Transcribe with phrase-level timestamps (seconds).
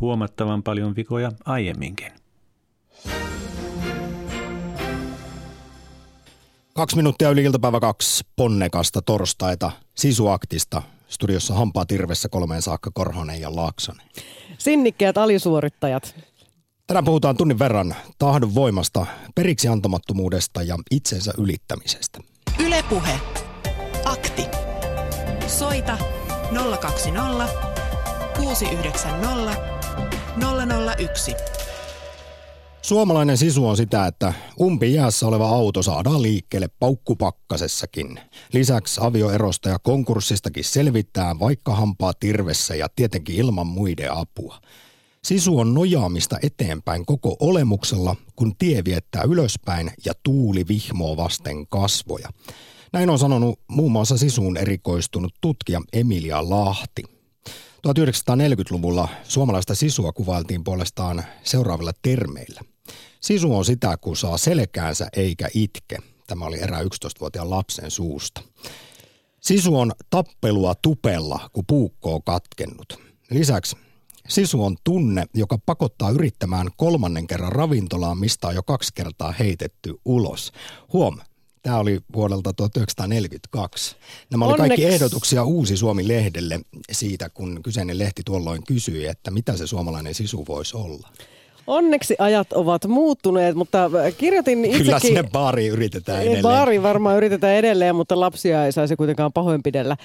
[0.00, 2.12] huomattavan paljon vikoja aiemminkin.
[6.74, 10.82] Kaksi minuuttia yli iltapäivä kaksi ponnekasta torstaita Sisuaktista.
[11.08, 14.06] Studiossa hampaa tirvessä kolmeen saakka Korhonen ja Laaksonen.
[14.58, 16.14] Sinnikkeät alisuorittajat.
[16.86, 22.20] Tänään puhutaan tunnin verran tahdon voimasta, periksi antamattomuudesta ja itsensä ylittämisestä.
[22.66, 23.20] Ylepuhe.
[24.04, 24.46] Akti.
[25.46, 25.98] Soita
[26.80, 27.71] 020
[28.36, 29.56] 690
[30.98, 31.34] 001.
[32.82, 38.20] Suomalainen sisu on sitä, että umpi jäässä oleva auto saadaan liikkeelle paukkupakkasessakin.
[38.52, 44.58] Lisäksi avioerosta ja konkurssistakin selvittää vaikka hampaa tirvessä ja tietenkin ilman muiden apua.
[45.24, 52.28] Sisu on nojaamista eteenpäin koko olemuksella, kun tie viettää ylöspäin ja tuuli vihmoo vasten kasvoja.
[52.92, 57.11] Näin on sanonut muun muassa sisuun erikoistunut tutkija Emilia Lahti.
[57.88, 62.60] 1940-luvulla suomalaista sisua kuvailtiin puolestaan seuraavilla termeillä.
[63.20, 65.98] Sisu on sitä, kun saa selkäänsä eikä itke.
[66.26, 68.42] Tämä oli erää 11-vuotiaan lapsen suusta.
[69.40, 72.98] Sisu on tappelua tupella, kun puukko on katkennut.
[73.30, 73.76] Lisäksi
[74.28, 79.94] sisu on tunne, joka pakottaa yrittämään kolmannen kerran ravintolaan, mistä on jo kaksi kertaa heitetty
[80.04, 80.52] ulos.
[80.92, 81.18] Huom,
[81.62, 83.96] Tämä oli vuodelta 1942.
[84.30, 86.60] Nämä oli kaikki ehdotuksia Uusi Suomi-lehdelle
[86.92, 91.08] siitä, kun kyseinen lehti tuolloin kysyi, että mitä se suomalainen sisu voisi olla.
[91.66, 94.86] Onneksi ajat ovat muuttuneet, mutta kirjoitin itsekin...
[94.86, 96.42] Kyllä sinne baariin yritetään edelleen.
[96.42, 99.96] Baariin varmaan yritetään edelleen, mutta lapsia ei saisi kuitenkaan pahoinpidellä.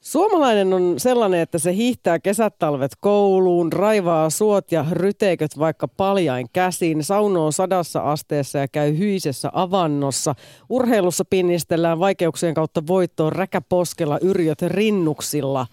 [0.00, 7.04] Suomalainen on sellainen, että se hiihtää kesätalvet kouluun, raivaa suot ja ryteiköt vaikka paljain käsin,
[7.04, 10.34] saunoo sadassa asteessa ja käy hyisessä avannossa.
[10.68, 15.66] Urheilussa pinnistellään vaikeuksien kautta voittoon räkäposkella, yrjöt rinnuksilla.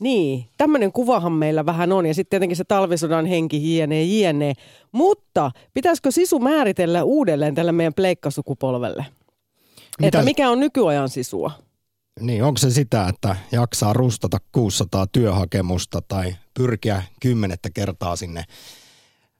[0.00, 4.52] Niin, tämmöinen kuvahan meillä vähän on ja sitten tietenkin se talvisodan henki hienee jienee.
[4.92, 9.06] Mutta pitäisikö sisu määritellä uudelleen tälle meidän pleikkasukupolvelle?
[10.00, 10.18] Mitä?
[10.18, 11.50] Että mikä on nykyajan sisua?
[12.20, 18.44] Niin, onko se sitä, että jaksaa rustata 600 työhakemusta tai pyrkiä kymmenettä kertaa sinne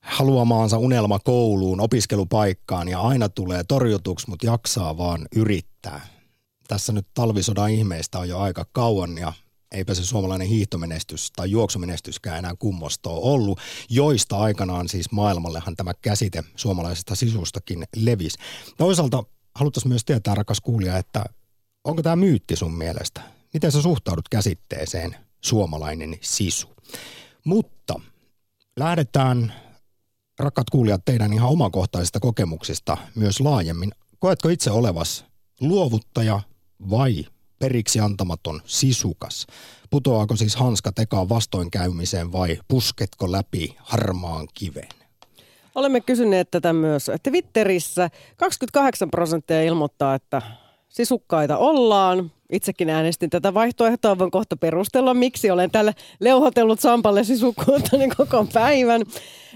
[0.00, 6.06] haluamaansa unelma kouluun, opiskelupaikkaan ja aina tulee torjutuksi, mutta jaksaa vaan yrittää.
[6.68, 9.32] Tässä nyt talvisodan ihmeistä on jo aika kauan ja
[9.72, 13.60] eipä se suomalainen hiihtomenestys tai juoksumenestyskään enää kummostoa ollut,
[13.90, 18.38] joista aikanaan siis maailmallehan tämä käsite suomalaisesta sisustakin levisi.
[18.76, 21.24] Toisaalta haluttaisiin myös tietää, rakas kuulija, että
[21.84, 23.20] onko tämä myytti sun mielestä?
[23.54, 26.68] Miten sä suhtaudut käsitteeseen suomalainen sisu?
[27.44, 28.00] Mutta
[28.76, 29.52] lähdetään,
[30.38, 33.92] rakkaat kuulijat, teidän ihan omakohtaisista kokemuksista myös laajemmin.
[34.18, 35.24] Koetko itse olevas
[35.60, 36.40] luovuttaja
[36.90, 37.24] vai
[37.58, 39.46] periksi antamaton sisukas?
[39.90, 44.88] Putoaako siis hanska tekaan vastoinkäymiseen vai pusketko läpi harmaan kiven?
[45.74, 48.10] Olemme kysyneet tätä myös Twitterissä.
[48.36, 50.42] 28 prosenttia ilmoittaa, että
[50.92, 52.30] sisukkaita ollaan.
[52.52, 59.02] Itsekin äänestin tätä vaihtoehtoa, voin kohta perustella, miksi olen tälle leuhotellut Sampalle sisukkuuttani koko päivän.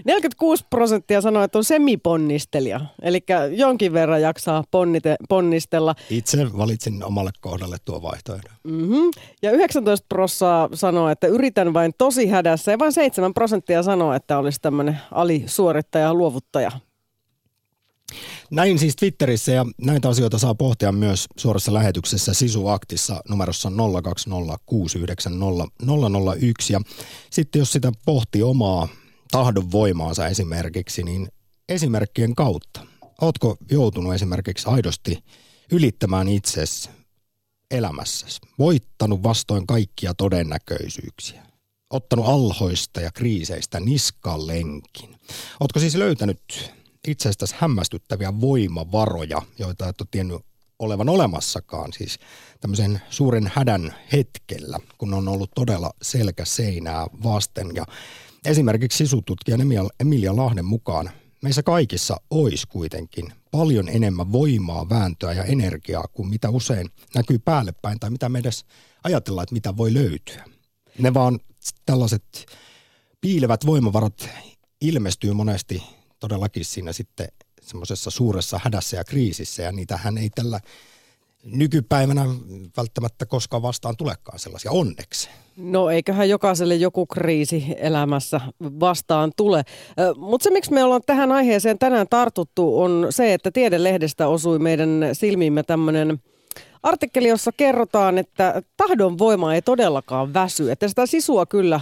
[0.04, 5.94] 46 prosenttia sanoo, että on semiponnistelija, eli jonkin verran jaksaa ponnite, ponnistella.
[6.10, 8.52] Itse valitsin omalle kohdalle tuo vaihtoehdon.
[8.64, 9.10] Mm-hmm.
[9.42, 14.38] Ja 19 prosenttia sanoo, että yritän vain tosi hädässä, ja vain 7 prosenttia sanoo, että
[14.38, 16.70] olisi tämmöinen alisuorittaja, luovuttaja.
[18.50, 23.72] Näin siis Twitterissä ja näitä asioita saa pohtia myös suorassa lähetyksessä Sisuaktissa numerossa 02069001.
[26.70, 26.80] Ja
[27.30, 28.88] sitten jos sitä pohtii omaa
[29.30, 31.28] tahdon voimaansa esimerkiksi, niin
[31.68, 32.86] esimerkkien kautta.
[33.20, 35.24] Ootko joutunut esimerkiksi aidosti
[35.72, 36.90] ylittämään itsesi
[37.70, 41.42] elämässäsi, voittanut vastoin kaikkia todennäköisyyksiä,
[41.90, 45.16] ottanut alhoista ja kriiseistä niskan lenkin.
[45.60, 46.72] Ootko siis löytänyt
[47.06, 50.42] itsestäsi hämmästyttäviä voimavaroja, joita et ole tiennyt
[50.78, 52.18] olevan olemassakaan, siis
[52.60, 57.70] tämmöisen suuren hädän hetkellä, kun on ollut todella selkä seinää vasten.
[57.74, 57.86] Ja
[58.44, 59.60] esimerkiksi sisututkijan
[60.00, 61.10] Emilia Lahden mukaan
[61.42, 67.72] meissä kaikissa olisi kuitenkin paljon enemmän voimaa, vääntöä ja energiaa kuin mitä usein näkyy päälle
[67.82, 68.64] päin tai mitä me edes
[69.04, 70.44] ajatellaan, että mitä voi löytyä.
[70.98, 71.40] Ne vaan
[71.86, 72.46] tällaiset
[73.20, 74.28] piilevät voimavarat
[74.80, 75.82] ilmestyy monesti
[76.20, 77.28] todellakin siinä sitten
[77.62, 80.60] semmoisessa suuressa hädässä ja kriisissä ja niitähän ei tällä
[81.44, 82.24] nykypäivänä
[82.76, 85.28] välttämättä koskaan vastaan tulekaan sellaisia, onneksi.
[85.56, 89.62] No eiköhän jokaiselle joku kriisi elämässä vastaan tule.
[90.16, 95.00] Mutta se, miksi me ollaan tähän aiheeseen tänään tartuttu, on se, että Tiedelehdestä osui meidän
[95.12, 96.22] silmiimme tämmöinen
[96.82, 100.70] artikkeli, jossa kerrotaan, että tahdon voima ei todellakaan väsy.
[100.70, 101.80] Että sitä sisua kyllä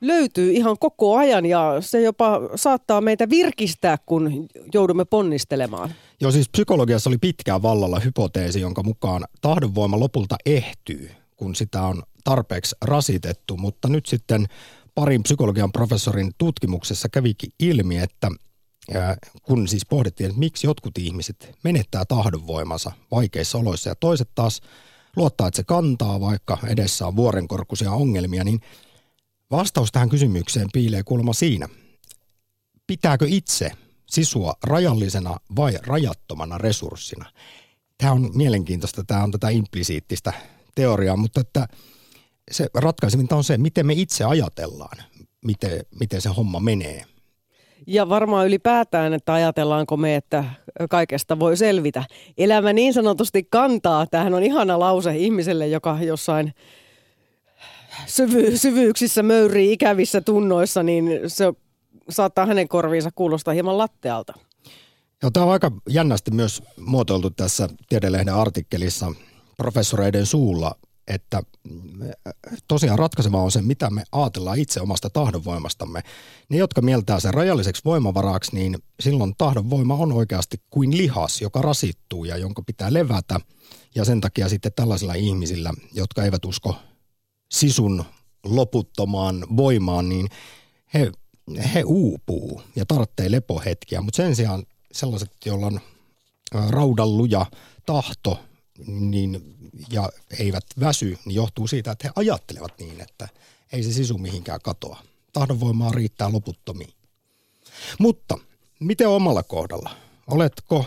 [0.00, 5.94] löytyy ihan koko ajan ja se jopa saattaa meitä virkistää, kun joudumme ponnistelemaan.
[6.20, 12.02] Joo, siis psykologiassa oli pitkään vallalla hypoteesi, jonka mukaan tahdonvoima lopulta ehtyy, kun sitä on
[12.24, 14.46] tarpeeksi rasitettu, mutta nyt sitten
[14.94, 18.30] parin psykologian professorin tutkimuksessa kävikin ilmi, että
[19.42, 24.60] kun siis pohdittiin, että miksi jotkut ihmiset menettää tahdonvoimansa vaikeissa oloissa ja toiset taas
[25.16, 28.60] luottaa, että se kantaa, vaikka edessä on vuorenkorkuisia ongelmia, niin
[29.50, 31.68] vastaus tähän kysymykseen piilee kuulemma siinä.
[32.86, 33.70] Pitääkö itse
[34.06, 37.24] sisua rajallisena vai rajattomana resurssina?
[37.98, 40.32] Tämä on mielenkiintoista, tämä on tätä implisiittistä
[40.74, 41.68] teoriaa, mutta että
[42.50, 44.98] se ratkaiseminta on se, miten me itse ajatellaan,
[45.44, 47.04] miten, miten se homma menee.
[47.86, 50.44] Ja varmaan ylipäätään, että ajatellaanko me, että
[50.90, 52.04] kaikesta voi selvitä.
[52.38, 54.06] Elämä niin sanotusti kantaa.
[54.06, 56.54] Tämähän on ihana lause ihmiselle, joka jossain
[58.06, 61.52] syvy- syvyyksissä möyrii ikävissä tunnoissa, niin se
[62.10, 64.34] saattaa hänen korviinsa kuulostaa hieman lattealta.
[65.22, 69.12] Joo, tämä on aika jännästi myös muotoiltu tässä Tiedelehden artikkelissa
[69.56, 70.74] professoreiden suulla
[71.08, 71.42] että
[72.68, 76.02] tosiaan ratkaiseva on se, mitä me ajatellaan itse omasta tahdonvoimastamme.
[76.48, 82.24] Ne, jotka mieltää sen rajalliseksi voimavaraksi, niin silloin tahdonvoima on oikeasti kuin lihas, joka rasittuu
[82.24, 83.40] ja jonka pitää levätä.
[83.94, 86.76] Ja sen takia sitten tällaisilla ihmisillä, jotka eivät usko
[87.48, 88.04] sisun
[88.44, 90.28] loputtomaan voimaan, niin
[90.94, 91.12] he,
[91.74, 94.00] he uupuu ja tarvitsee lepohetkiä.
[94.00, 95.80] Mutta sen sijaan sellaiset, joilla on
[96.68, 97.46] raudalluja
[97.86, 98.40] tahto,
[98.86, 99.54] niin,
[99.90, 100.08] ja
[100.38, 103.28] eivät väsy, niin johtuu siitä, että he ajattelevat niin, että
[103.72, 105.02] ei se sisu mihinkään katoa.
[105.32, 106.92] Tahdonvoimaa riittää loputtomiin.
[107.98, 108.38] Mutta
[108.80, 109.90] miten omalla kohdalla?
[110.26, 110.84] Oletko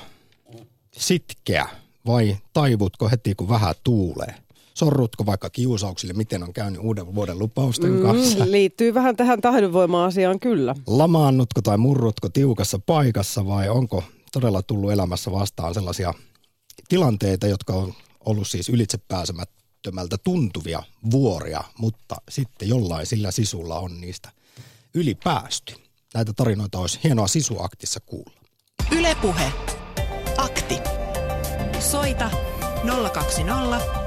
[0.97, 1.69] sitkeä
[2.05, 4.35] vai taivutko heti kun vähän tuulee?
[4.81, 8.45] Sorrutko vaikka kiusauksille, miten on käynyt uuden vuoden lupausten mm, kanssa?
[8.45, 10.75] Mm, liittyy vähän tähän tahdonvoima-asiaan kyllä.
[10.87, 16.13] Lamaannutko tai murrutko tiukassa paikassa vai onko todella tullut elämässä vastaan sellaisia
[16.89, 17.93] tilanteita, jotka on
[18.25, 24.31] ollut siis ylitsepääsemättömältä tuntuvia vuoria, mutta sitten jollain sillä sisulla on niistä
[24.93, 25.73] ylipäästy.
[26.13, 28.41] Näitä tarinoita olisi hienoa sisuaktissa kuulla.
[28.91, 29.51] Ylepuhe.
[30.37, 30.75] Akti.
[31.79, 32.31] Soita
[33.13, 34.00] 020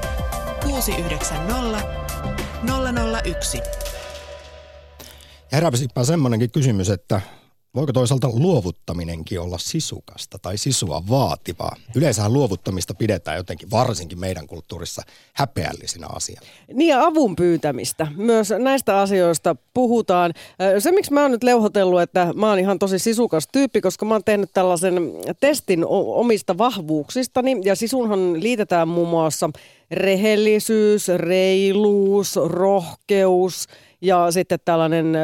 [0.65, 1.83] 690
[3.23, 3.61] 001.
[5.51, 7.21] Heräpisipä semmoinenkin kysymys, että
[7.75, 11.75] Voiko toisaalta luovuttaminenkin olla sisukasta tai sisua vaativaa?
[11.95, 15.01] Yleensähän luovuttamista pidetään jotenkin, varsinkin meidän kulttuurissa,
[15.33, 16.47] häpeällisenä asiana.
[16.73, 18.07] Niin ja avun pyytämistä.
[18.15, 20.33] Myös näistä asioista puhutaan.
[20.79, 24.13] Se, miksi mä oon nyt leuhotellut, että mä oon ihan tosi sisukas tyyppi, koska mä
[24.13, 27.57] oon tehnyt tällaisen testin omista vahvuuksistani.
[27.63, 29.49] Ja sisunhan liitetään muun muassa
[29.91, 33.67] rehellisyys, reiluus, rohkeus
[34.01, 35.17] ja sitten tällainen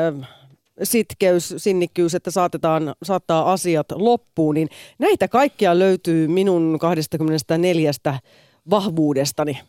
[0.83, 4.69] sitkeys, sinnikkyys, että saatetaan, saattaa asiat loppuun, niin
[4.99, 7.91] näitä kaikkia löytyy minun 24
[8.69, 9.59] vahvuudestani.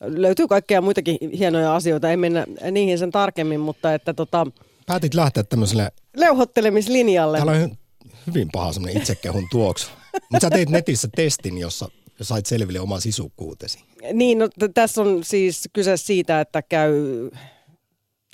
[0.00, 4.46] Löytyy kaikkea muitakin hienoja asioita, ei mennä niihin sen tarkemmin, mutta että tota...
[4.86, 5.92] Päätit lähteä tämmöiselle...
[6.16, 7.36] Leuhottelemislinjalle.
[7.36, 7.76] Täällä on
[8.26, 9.90] hyvin paha semmoinen itsekehun tuoksu.
[10.12, 11.88] Mutta sä teit netissä testin, jossa
[12.20, 13.78] sait selville oman sisukkuutesi.
[14.12, 16.92] Niin, no, t- tässä on siis kyse siitä, että käy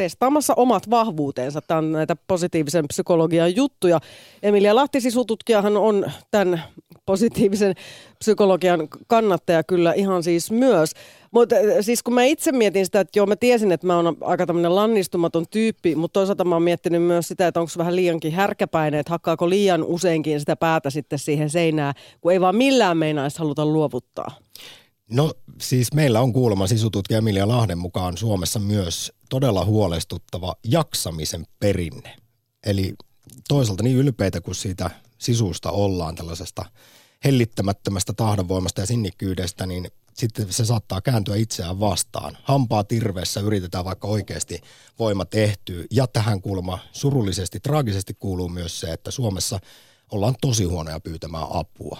[0.00, 1.60] testaamassa omat vahvuutensa.
[1.60, 4.00] Tämä on näitä positiivisen psykologian juttuja.
[4.42, 6.62] Emilia Lahti, sisututkijahan on tämän
[7.06, 7.74] positiivisen
[8.18, 10.92] psykologian kannattaja kyllä ihan siis myös.
[11.30, 14.16] Mutta äh, siis kun mä itse mietin sitä, että joo mä tiesin, että mä oon
[14.20, 18.32] aika tämmöinen lannistumaton tyyppi, mutta toisaalta mä oon miettinyt myös sitä, että onko vähän liiankin
[18.32, 23.38] härkäpäinen, että hakkaako liian useinkin sitä päätä sitten siihen seinään, kun ei vaan millään meinaisi
[23.38, 24.30] haluta luovuttaa.
[25.10, 32.16] No siis meillä on kuulemma sisututkija Emilia Lahden mukaan Suomessa myös todella huolestuttava jaksamisen perinne.
[32.66, 32.94] Eli
[33.48, 36.64] toisaalta niin ylpeitä kuin siitä sisusta ollaan tällaisesta
[37.24, 42.38] hellittämättömästä tahdonvoimasta ja sinnikkyydestä, niin sitten se saattaa kääntyä itseään vastaan.
[42.42, 44.60] Hampaa tirveessä yritetään vaikka oikeasti
[44.98, 45.84] voima tehtyä.
[45.90, 49.60] Ja tähän kuulemma surullisesti, traagisesti kuuluu myös se, että Suomessa
[50.10, 51.98] ollaan tosi huonoja pyytämään apua.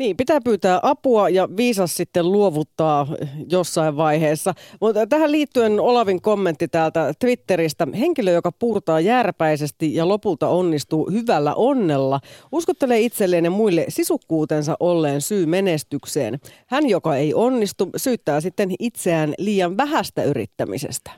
[0.00, 3.06] Niin, pitää pyytää apua ja viisas sitten luovuttaa
[3.50, 4.54] jossain vaiheessa.
[4.80, 7.86] Mutta tähän liittyen Olavin kommentti täältä Twitteristä.
[7.98, 12.20] Henkilö, joka puurtaa järpäisesti ja lopulta onnistuu hyvällä onnella,
[12.52, 16.40] uskottelee itselleen ja muille sisukkuutensa olleen syy menestykseen.
[16.66, 21.10] Hän, joka ei onnistu, syyttää sitten itseään liian vähästä yrittämisestä.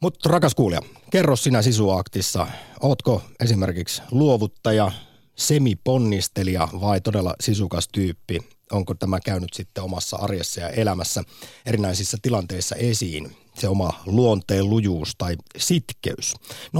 [0.00, 2.46] Mutta rakas kuulija, kerro sinä sisuaktissa,
[2.80, 4.92] ootko esimerkiksi luovuttaja–
[5.36, 8.38] semiponnistelija vai todella sisukas tyyppi?
[8.72, 11.24] Onko tämä käynyt sitten omassa arjessa ja elämässä
[11.66, 13.36] erinäisissä tilanteissa esiin?
[13.58, 16.34] se oma luonteen lujuus tai sitkeys.
[16.74, 16.78] 020690001.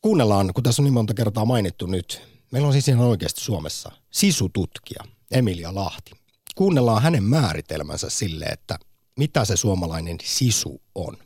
[0.00, 3.92] Kuunnellaan, kun tässä on niin monta kertaa mainittu nyt, meillä on siis ihan oikeasti Suomessa
[4.10, 6.10] sisututkija Emilia Lahti.
[6.54, 8.78] Kuunnellaan hänen määritelmänsä sille, että
[9.16, 11.16] mitä se suomalainen sisu on.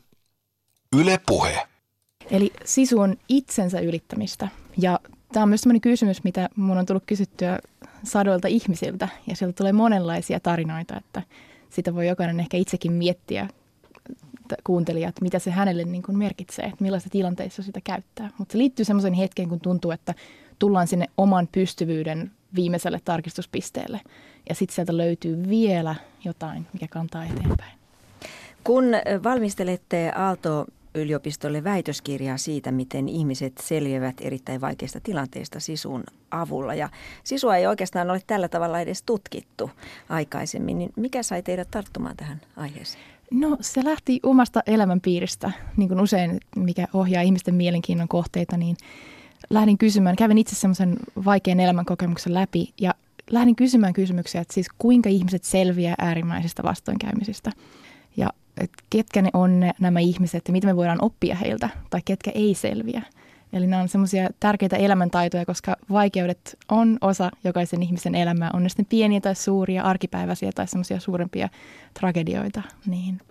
[0.95, 1.68] Yle Puhe.
[2.31, 4.47] Eli sisu on itsensä ylittämistä.
[4.77, 4.99] Ja
[5.33, 7.59] tämä on myös sellainen kysymys, mitä mun on tullut kysyttyä
[8.03, 9.07] sadoilta ihmisiltä.
[9.27, 11.21] Ja sieltä tulee monenlaisia tarinoita, että
[11.69, 13.47] sitä voi jokainen ehkä itsekin miettiä
[14.63, 18.29] kuuntelijat, mitä se hänelle niin kuin merkitsee, että millaisissa tilanteissa sitä käyttää.
[18.37, 20.13] Mutta se liittyy semmoisen hetkeen, kun tuntuu, että
[20.59, 24.01] tullaan sinne oman pystyvyyden viimeiselle tarkistuspisteelle.
[24.49, 25.95] Ja sitten sieltä löytyy vielä
[26.25, 27.79] jotain, mikä kantaa eteenpäin.
[28.63, 28.85] Kun
[29.23, 36.73] valmistelette Aalto yliopistolle väitöskirjaa siitä, miten ihmiset selviävät erittäin vaikeista tilanteista sisun avulla.
[36.73, 36.89] Ja
[37.23, 39.71] sisua ei oikeastaan ole tällä tavalla edes tutkittu
[40.09, 40.77] aikaisemmin.
[40.77, 43.03] Niin mikä sai teidät tarttumaan tähän aiheeseen?
[43.31, 48.77] No se lähti omasta elämänpiiristä, niin kuin usein mikä ohjaa ihmisten mielenkiinnon kohteita, niin
[49.49, 52.93] lähdin kysymään, kävin itse semmoisen vaikean elämänkokemuksen läpi ja
[53.31, 57.51] lähdin kysymään kysymyksiä, että siis kuinka ihmiset selviää äärimmäisistä vastoinkäymisistä
[58.59, 62.31] että ketkä ne on ne, nämä ihmiset ja mitä me voidaan oppia heiltä tai ketkä
[62.35, 63.01] ei selviä.
[63.53, 68.69] Eli nämä on semmoisia tärkeitä elämäntaitoja, koska vaikeudet on osa jokaisen ihmisen elämää, on ne
[68.69, 71.49] sitten pieniä tai suuria, arkipäiväisiä tai semmoisia suurempia
[71.99, 73.21] tragedioita, niin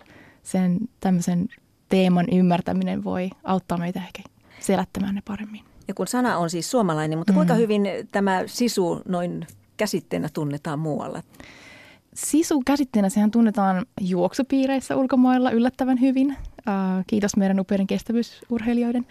[0.43, 1.47] sen tämmöisen
[1.89, 4.21] teeman ymmärtäminen voi auttaa meitä ehkä
[4.59, 5.61] selättämään ne paremmin.
[5.87, 7.59] Ja kun sana on siis suomalainen, mutta kuinka mm.
[7.59, 11.23] hyvin tämä sisu noin käsitteenä tunnetaan muualla?
[12.25, 16.37] Sisu käsitteenä sehän tunnetaan juoksupiireissä ulkomailla yllättävän hyvin.
[17.07, 19.05] Kiitos meidän upeiden kestävyysurheilijoiden.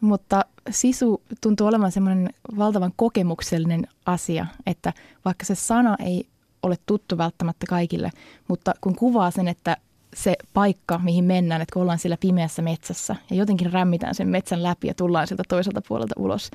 [0.00, 4.92] Mutta sisu tuntuu olevan semmoinen valtavan kokemuksellinen asia, että
[5.24, 6.26] vaikka se sana ei
[6.62, 8.10] ole tuttu välttämättä kaikille,
[8.48, 9.76] mutta kun kuvaa sen, että
[10.14, 14.62] se paikka, mihin mennään, että kun ollaan siellä pimeässä metsässä ja jotenkin rämmitään sen metsän
[14.62, 16.50] läpi ja tullaan sieltä toiselta puolelta ulos,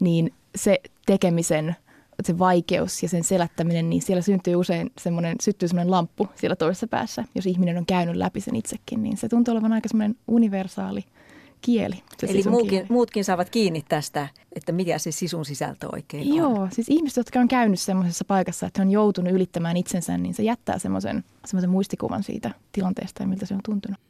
[0.00, 1.76] niin se tekemisen
[2.24, 6.86] se vaikeus ja sen selättäminen, niin siellä syntyy usein semmoinen, syttyy semmoinen lamppu siellä toisessa
[6.86, 7.24] päässä.
[7.34, 11.04] Jos ihminen on käynyt läpi sen itsekin, niin se tuntuu olevan aika semmoinen universaali
[11.62, 12.02] kieli.
[12.28, 12.86] Eli muukin, kieli.
[12.88, 16.56] muutkin saavat kiinni tästä, että mikä se sisun sisältö oikein Joo, on.
[16.56, 20.34] Joo, siis ihmiset, jotka on käynyt semmoisessa paikassa, että he on joutunut ylittämään itsensä, niin
[20.34, 24.00] se jättää semmoisen, semmoisen muistikuvan siitä tilanteesta ja miltä se on tuntunut.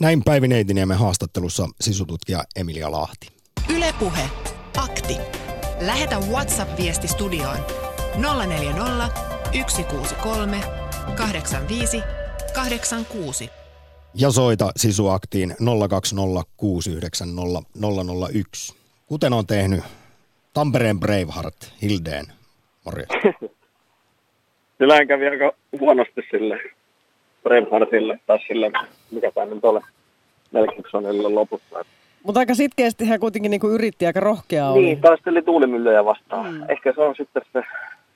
[0.00, 3.28] Näin Päivi Neitiniemen haastattelussa sisututkija Emilia Lahti.
[3.68, 4.30] Ylepuhe
[4.76, 5.43] Akti.
[5.80, 7.56] Lähetä WhatsApp-viesti studioon
[8.46, 9.08] 040
[9.68, 10.60] 163
[11.16, 12.02] 85
[12.54, 13.50] 86.
[14.14, 15.54] Ja soita Sisuaktiin 020690001.
[19.06, 19.80] Kuten on tehnyt
[20.54, 22.26] Tampereen Braveheart, Hildeen.
[22.84, 23.10] Morjens.
[24.78, 26.60] Sillähän kävi aika huonosti sille
[27.42, 28.72] Braveheartille, tai sille,
[29.10, 29.80] mikä tämä nyt ole,
[30.52, 31.84] Mel Gibsonille lopussa.
[32.24, 34.82] Mutta aika sitkeästi hän kuitenkin niinku yritti, aika rohkea oli.
[34.82, 36.54] Niin, taisteli tuulimyllyjä vastaan.
[36.54, 36.62] Mm.
[36.68, 37.62] Ehkä se on sitten se,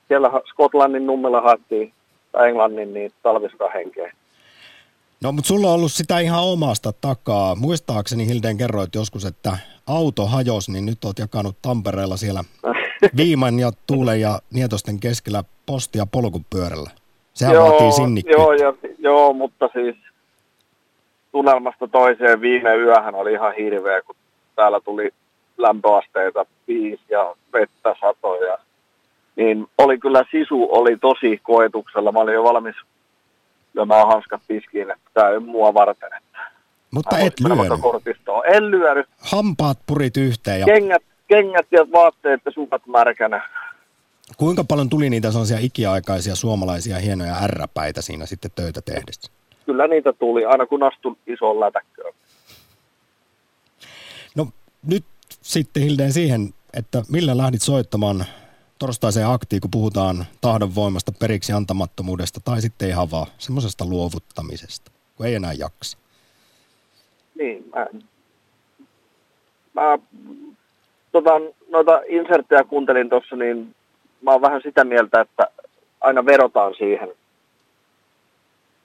[0.09, 1.93] siellä Skotlannin nummella haettiin,
[2.33, 4.13] tai Englannin, niin talvisotahenkeä.
[5.23, 7.55] No, mutta sulla on ollut sitä ihan omasta takaa.
[7.55, 12.45] Muistaakseni Hilden kerroit joskus, että auto hajosi, niin nyt oot jakanut Tampereella siellä
[13.17, 16.91] Viiman ja Tuulen ja Nietosten keskellä postia polkupyörällä.
[17.35, 18.43] Sehän joo, vaatii sinnikkyyttä.
[18.43, 19.97] Joo, ja, joo, mutta siis
[21.33, 24.17] tunnelmasta toiseen viime yöhän oli ihan hirveä, kun
[24.57, 25.11] täällä tuli
[25.59, 28.59] lämpöasteita viisi ja vettä satoja.
[29.37, 32.13] Niin oli kyllä sisu oli tosi koetuksella.
[32.13, 32.77] Mä olin jo valmis
[33.75, 36.11] lyömään hanskat piskiin, että tämä ei mua varten.
[36.17, 36.39] Että
[36.91, 37.81] Mutta et lyönyt.
[38.45, 39.07] En lyönyt.
[39.19, 40.61] Hampaat purit yhteen.
[40.61, 40.67] Ja...
[40.67, 43.49] Kengät, kengät ja vaatteet ja sukat märkänä.
[44.37, 49.33] Kuinka paljon tuli niitä sellaisia ikiaikaisia suomalaisia hienoja ärräpäitä siinä sitten töitä tehdessä?
[49.69, 52.15] Kyllä niitä tuli, aina kun astun isoon lätäkköön.
[54.35, 54.47] No
[54.87, 58.25] nyt sitten Hildeen siihen, että millä lähdit soittamaan
[58.79, 65.35] torstaiseen aktiin, kun puhutaan tahdonvoimasta, periksi antamattomuudesta tai sitten ihan vaan semmoisesta luovuttamisesta, kun ei
[65.35, 65.99] enää jaksa.
[67.35, 67.87] Niin, mä,
[69.75, 69.99] mä
[71.13, 71.31] tota,
[71.71, 73.75] noita inserttejä kuuntelin tuossa, niin
[74.23, 75.49] mä oon vähän sitä mieltä, että
[76.01, 77.09] aina verotaan siihen,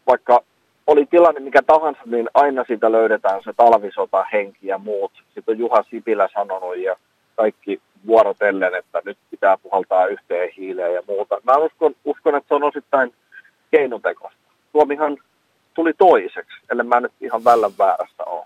[0.07, 0.43] vaikka
[0.87, 5.11] oli tilanne mikä tahansa, niin aina siitä löydetään se talvisota henki ja muut.
[5.33, 6.95] Sitten on Juha Sipilä sanonut ja
[7.35, 11.41] kaikki vuorotellen, että nyt pitää puhaltaa yhteen hiileen ja muuta.
[11.43, 13.13] Mä uskon, uskon että se on osittain
[13.71, 14.37] keinotekosta.
[14.71, 15.17] Suomihan
[15.73, 18.45] tuli toiseksi, ellei mä nyt ihan vällän väärässä ole.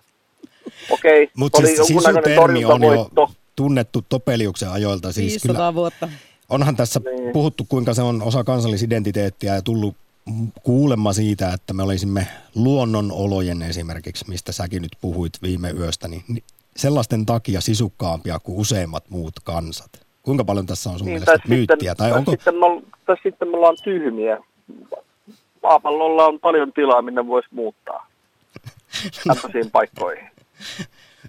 [0.92, 3.10] Okei, okay, Mutta siis sisutermi on jo
[3.56, 5.12] tunnettu Topeliuksen ajoilta.
[5.12, 6.10] Siis 500 kyllä, vuotta.
[6.50, 7.34] Onhan tässä niin.
[7.34, 9.96] puhuttu, kuinka se on osa kansallisidentiteettiä ja tullut
[10.64, 16.24] kuulemma siitä, että me olisimme luonnonolojen esimerkiksi, mistä säkin nyt puhuit viime yöstä, niin
[16.76, 19.92] sellaisten takia sisukkaampia kuin useimmat muut kansat.
[20.24, 21.96] Kuinka paljon tässä on sun niin, mielestä myyttiä?
[21.96, 22.32] Tai, tai, onko...
[22.32, 24.38] sitten me, tai sitten me ollaan tyhmiä.
[25.64, 28.08] Maapallolla on paljon tilaa, minne voisi muuttaa
[29.28, 30.28] tämmöisiin paikkoihin.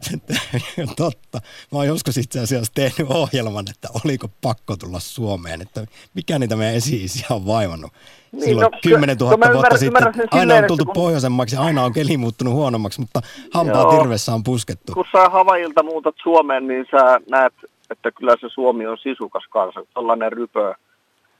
[0.96, 1.38] Totta.
[1.72, 6.56] Mä oon joskus itse asiassa tehnyt ohjelman, että oliko pakko tulla Suomeen, että mikä niitä
[6.56, 7.92] meidän esi on vaivannut.
[8.32, 10.94] Niin, Silloin no, 10 000 no, vuotta ymmärrän, sitten ymmärrän aina on tultu kun...
[10.94, 13.20] pohjoisemmaksi ja aina on keli muuttunut huonommaksi, mutta
[13.52, 13.98] hampaa Joo.
[13.98, 14.92] tirvessä on puskettu.
[14.92, 17.54] Kun sä Havailta muutat Suomeen, niin sä näet,
[17.90, 19.80] että kyllä se Suomi on sisukas kansa.
[19.94, 20.74] Tällainen rypö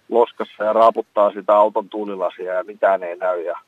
[0.08, 3.42] loskassa ja raaputtaa sitä auton tuulilasia ja mitään ei näy.
[3.42, 3.60] Ja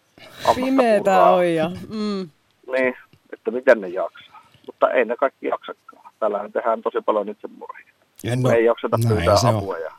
[0.55, 1.71] Pimeetä on ja...
[1.89, 2.29] Mm.
[2.73, 2.97] Niin,
[3.33, 4.30] että miten ne jaksaa.
[4.71, 6.13] Mutta ei ne kaikki jaksakaan.
[6.21, 7.93] Täällä tehdään tosi paljon itsemurhia.
[8.37, 9.79] No, ei jakseta pyytää apua.
[9.79, 9.93] Ja...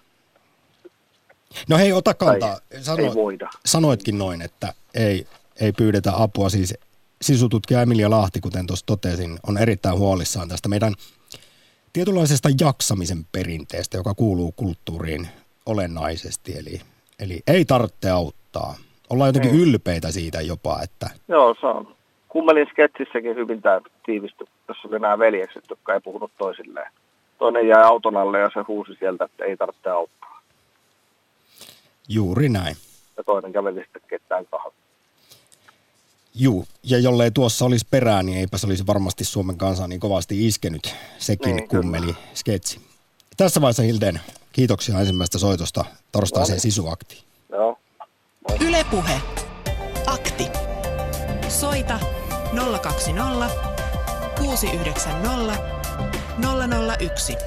[1.70, 2.58] No hei, ota kantaa.
[2.82, 3.50] Sano, ei voida.
[3.66, 5.28] Sanoitkin noin, että ei,
[5.62, 6.50] ei pyydetä apua.
[6.50, 6.74] Siis
[7.22, 10.94] sisututkija Emilia Lahti, kuten tuossa totesin, on erittäin huolissaan tästä meidän
[11.94, 15.28] tietynlaisesta jaksamisen perinteestä, joka kuuluu kulttuuriin
[15.66, 16.58] olennaisesti.
[16.58, 16.82] Eli,
[17.20, 18.76] eli ei tarvitse auttaa.
[19.10, 19.62] Ollaan jotenkin ei.
[19.62, 21.10] ylpeitä siitä jopa, että...
[21.28, 21.96] Joo, se on.
[22.32, 26.92] Kummelin sketsissäkin hyvin tämä tiivistyi, jossa oli nämä veljekset, jotka ei puhunut toisilleen.
[27.38, 30.42] Toinen jäi auton alle ja se huusi sieltä, että ei tarvitse auttaa.
[32.08, 32.76] Juuri näin.
[33.18, 34.82] Ja toinen käveli sitten ketään kahvia.
[36.36, 40.48] Juu, ja jollei tuossa olisi perää, niin eipä se olisi varmasti Suomen kansaa niin kovasti
[40.48, 42.28] iskenyt sekin niin, kummeli kyllä.
[42.34, 42.82] sketsi.
[43.38, 44.20] Tässä vaiheessa Hilden,
[44.52, 46.62] kiitoksia ensimmäistä soitosta torstaiseen no.
[46.62, 47.22] sisuaktiin.
[47.50, 47.78] Joo.
[48.68, 49.22] Ylepuhe.
[50.08, 50.48] Akti.
[51.50, 52.00] Soita
[52.56, 53.50] 020
[54.38, 55.58] 690
[57.00, 57.38] 001.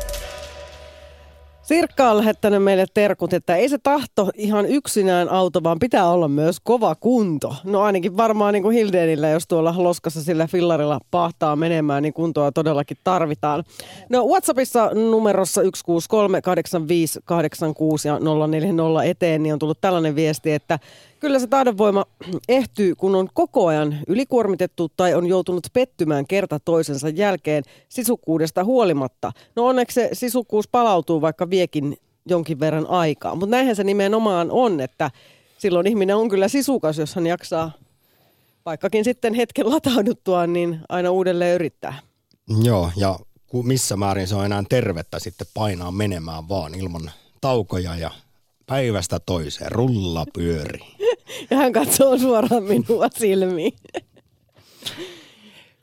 [1.64, 6.28] Sirkka on lähettänyt meille terkut, että ei se tahto ihan yksinään auto, vaan pitää olla
[6.28, 7.54] myös kova kunto.
[7.64, 12.52] No ainakin varmaan niin kuin Hildenillä, jos tuolla loskassa sillä fillarilla pahtaa menemään, niin kuntoa
[12.52, 13.64] todellakin tarvitaan.
[14.10, 20.78] No WhatsAppissa numerossa 1638586 ja 040 eteen niin on tullut tällainen viesti, että
[21.24, 22.04] Kyllä se taidonvoima
[22.48, 29.32] ehtyy, kun on koko ajan ylikuormitettu tai on joutunut pettymään kerta toisensa jälkeen sisukkuudesta huolimatta.
[29.56, 33.34] No onneksi se sisukkuus palautuu, vaikka viekin jonkin verran aikaa.
[33.34, 35.10] Mutta näinhän se nimenomaan on, että
[35.58, 37.72] silloin ihminen on kyllä sisukas, jos hän jaksaa
[38.66, 41.98] vaikkakin sitten hetken latauduttua, niin aina uudelleen yrittää.
[42.62, 43.18] Joo, ja
[43.62, 47.10] missä määrin se on enää tervettä sitten painaa menemään vaan ilman
[47.40, 48.10] taukoja ja
[48.66, 50.80] päivästä toiseen, rulla pyöri.
[51.50, 53.72] ja hän katsoo suoraan minua silmiin.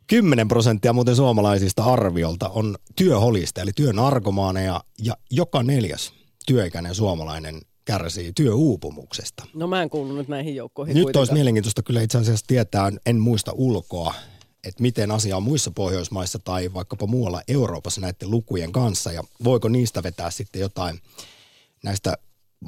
[0.07, 6.13] 10 prosenttia muuten suomalaisista arviolta on työholista, eli työnarkomaaneja, ja joka neljäs
[6.45, 9.43] työikäinen suomalainen kärsii työuupumuksesta.
[9.53, 11.21] No mä en kuulu nyt näihin joukkoihin Nyt kuitenkaan.
[11.21, 14.13] olisi mielenkiintoista kyllä itse asiassa tietää, en muista ulkoa,
[14.63, 19.69] että miten asia on muissa Pohjoismaissa tai vaikkapa muualla Euroopassa näiden lukujen kanssa, ja voiko
[19.69, 20.99] niistä vetää sitten jotain
[21.83, 22.17] näistä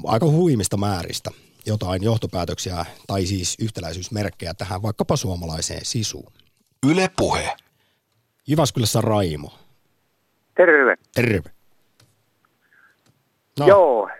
[0.04, 1.30] aika huimista määristä
[1.66, 6.32] jotain johtopäätöksiä tai siis yhtäläisyysmerkkejä tähän vaikkapa suomalaiseen sisuun.
[6.90, 7.52] Yle Puhe.
[8.46, 9.52] Jyväskylässä Raimo.
[10.54, 10.96] Terve.
[11.14, 11.50] Terve.
[13.58, 13.66] No.
[13.66, 14.10] Joo.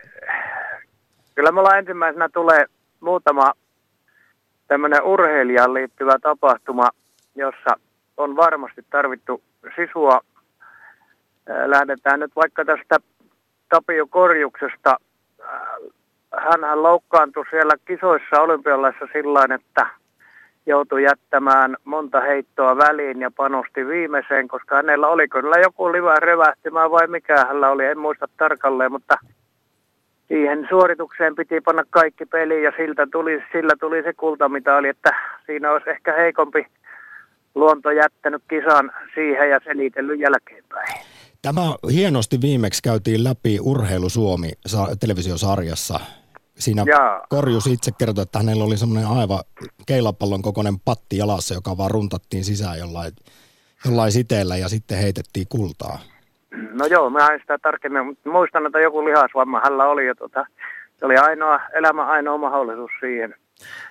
[1.35, 2.65] Kyllä mulla ensimmäisenä tulee
[2.99, 3.53] muutama
[4.67, 6.89] tämmöinen urheilijaan liittyvä tapahtuma,
[7.35, 7.79] jossa
[8.17, 9.41] on varmasti tarvittu
[9.75, 10.21] sisua.
[11.65, 12.97] Lähdetään nyt vaikka tästä
[13.69, 14.97] Tapio Korjuksesta
[16.37, 19.87] hän loukkaantui siellä kisoissa olympialaissa sillä että
[20.65, 26.91] joutui jättämään monta heittoa väliin ja panosti viimeiseen, koska hänellä oli kyllä joku livä revähtimään
[26.91, 29.17] vai mikä hänellä oli, en muista tarkalleen, mutta
[30.27, 35.71] siihen suoritukseen piti panna kaikki peli ja siltä tuli, sillä tuli se kultamitali, että siinä
[35.71, 36.67] olisi ehkä heikompi
[37.55, 41.14] luonto jättänyt kisan siihen ja selitellyt jälkeenpäin.
[41.45, 44.49] Tämä hienosti viimeksi käytiin läpi Urheilu Suomi
[44.99, 45.99] televisiosarjassa.
[46.55, 47.21] Siinä Jaa.
[47.29, 49.39] Korjus itse kertoi, että hänellä oli semmoinen aivan
[49.87, 53.11] keilapallon kokoinen patti jalassa, joka vaan runtattiin sisään jollain,
[53.85, 55.99] jollain siteellä ja sitten heitettiin kultaa.
[56.79, 60.45] No joo, mä en sitä tarkemmin, mutta muistan, että joku lihasvamma hänellä oli ja tota,
[60.97, 63.35] se oli ainoa, elämä ainoa mahdollisuus siihen.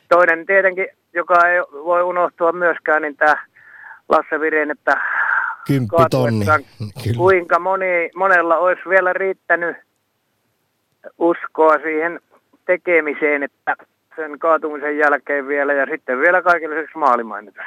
[0.08, 3.46] Toinen tietenkin, joka ei voi unohtua myöskään, niin tämä
[4.08, 5.00] Lasse Viren, että
[5.66, 6.46] Kymppitonni.
[7.16, 9.76] Kuinka moni, monella olisi vielä riittänyt
[11.18, 12.20] uskoa siihen
[12.66, 13.76] tekemiseen, että
[14.16, 17.62] sen kaatumisen jälkeen vielä ja sitten vielä kaikille lisäksi maalimainita.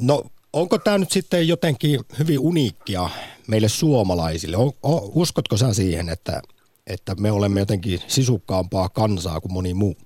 [0.00, 3.08] No onko tämä nyt sitten jotenkin hyvin uniikkia
[3.48, 4.56] meille suomalaisille?
[4.56, 6.40] O, o, uskotko sä siihen, että,
[6.86, 9.96] että me olemme jotenkin sisukkaampaa kansaa kuin moni muu?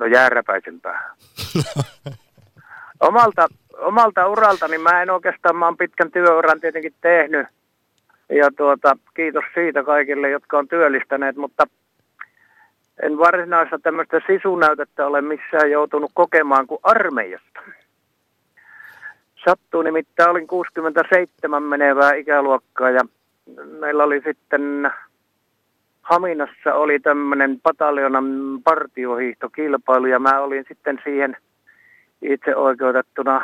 [0.00, 1.14] on jääräpäisempää.
[3.08, 3.48] omalta,
[3.94, 7.46] omalta uraltani mä en oikeastaan, mä oon pitkän työuran tietenkin tehnyt.
[8.28, 11.64] Ja tuota, kiitos siitä kaikille, jotka on työllistäneet, mutta
[13.02, 17.60] en varsinaista tämmöistä sisunäytettä ole missään joutunut kokemaan kuin armeijasta.
[19.44, 23.00] Sattuu nimittäin, olin 67 menevää ikäluokkaa ja
[23.80, 24.92] meillä oli sitten
[26.02, 28.26] Haminassa oli tämmöinen pataljonan
[28.64, 31.36] partiohiihtokilpailu ja mä olin sitten siihen
[32.22, 33.40] itse oikeutettuna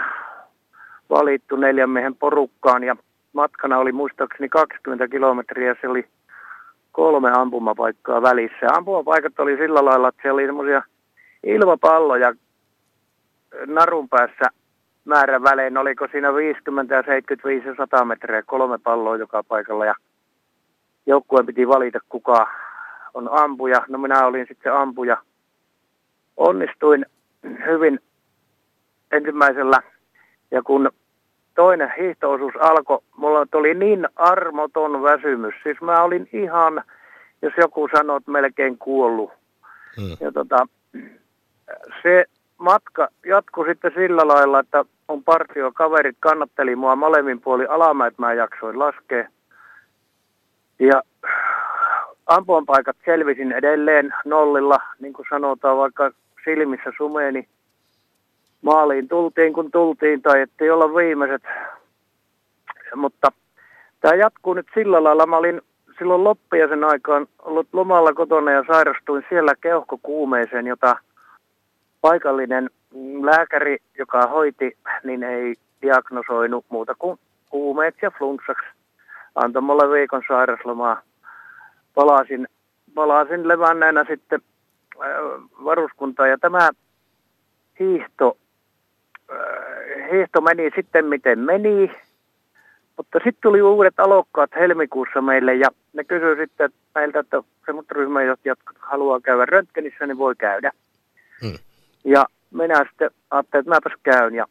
[1.11, 2.97] valittu neljän miehen porukkaan ja
[3.33, 6.09] matkana oli muistaakseni 20 kilometriä, se oli
[6.93, 8.67] kolme ampumapaikkaa välissä.
[8.77, 10.83] Ampumapaikat oli sillä lailla, että siellä oli semmoisia
[11.43, 12.35] ilmapalloja
[13.67, 14.45] narun päässä
[15.05, 15.79] määrän välein.
[15.79, 19.95] Oliko siinä 50 ja 75 ja 100 metriä, kolme palloa joka paikalla ja
[21.07, 22.49] joukkueen piti valita kuka
[23.15, 23.85] on ampuja.
[23.89, 25.17] No minä olin sitten ampuja.
[26.37, 27.07] Onnistuin
[27.67, 28.01] hyvin
[29.13, 29.83] ensimmäisellä
[30.51, 30.91] ja kun
[31.61, 35.55] toinen hiihtoosuus alkoi, mulla tuli niin armoton väsymys.
[35.63, 36.83] Siis mä olin ihan,
[37.43, 39.31] jos joku sanoo, että melkein kuollut.
[39.97, 40.17] Hmm.
[40.21, 40.69] Ja tota,
[42.03, 42.25] se
[42.59, 48.33] matka jatkui sitten sillä lailla, että mun partiokaverit kannatteli mua molemmin puoli alamäet, että mä
[48.33, 49.29] jaksoin laskea.
[50.79, 51.03] Ja
[52.27, 56.11] ampuan paikat selvisin edelleen nollilla, niin kuin sanotaan, vaikka
[56.45, 57.49] silmissä sumeeni
[58.63, 61.43] maaliin tultiin kun tultiin tai ettei olla viimeiset.
[62.95, 63.33] Mutta
[64.01, 65.27] tämä jatkuu nyt sillä lailla.
[65.27, 65.63] Mä olin
[65.99, 70.97] silloin loppiaisen aikaan ollut lomalla kotona ja sairastuin siellä keuhkokuumeeseen, jota
[72.01, 72.71] paikallinen
[73.23, 77.19] lääkäri, joka hoiti, niin ei diagnosoinut muuta kuin
[77.51, 78.67] kuumeet ja flunssaksi.
[79.35, 81.03] Antoi mulle viikon sairaslomaa.
[81.95, 82.49] Palasin,
[82.95, 84.41] palasin levänneenä sitten
[85.03, 85.09] äh,
[85.65, 86.71] varuskuntaan ja tämä
[87.81, 88.37] hiihto
[90.13, 91.93] hiihto meni sitten miten meni,
[92.97, 98.23] mutta sitten tuli uudet alokkaat helmikuussa meille ja ne kysyi sitten meiltä, että semmoista ryhmää,
[98.45, 100.73] jotka haluaa käydä röntgenissä, niin voi käydä.
[101.43, 101.59] Hmm.
[102.05, 104.47] Ja minä sitten ajattelin, että mäpäs käyn ja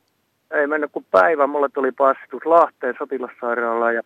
[0.51, 4.01] ei mennyt kuin päivä, mulle tuli passitus Lahteen sotilassairaalaan ja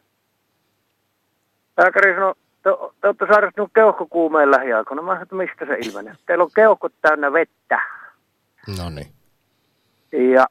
[1.77, 2.69] lääkäri sanoi, te,
[3.01, 5.01] te olette sairastunut keuhkokuumeen lähiaikoina.
[5.01, 6.13] Mä sanoin, että mistä se ilmenee?
[6.25, 7.81] Teillä on keuhkot täynnä vettä.
[8.77, 9.07] No niin.
[10.33, 10.45] Ja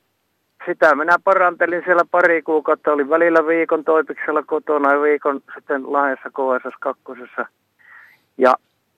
[0.66, 2.92] sitä minä parantelin siellä pari kuukautta.
[2.92, 7.02] Olin välillä viikon toipiksella kotona ja viikon sitten laajassa KSS 2.
[8.38, 8.54] Ja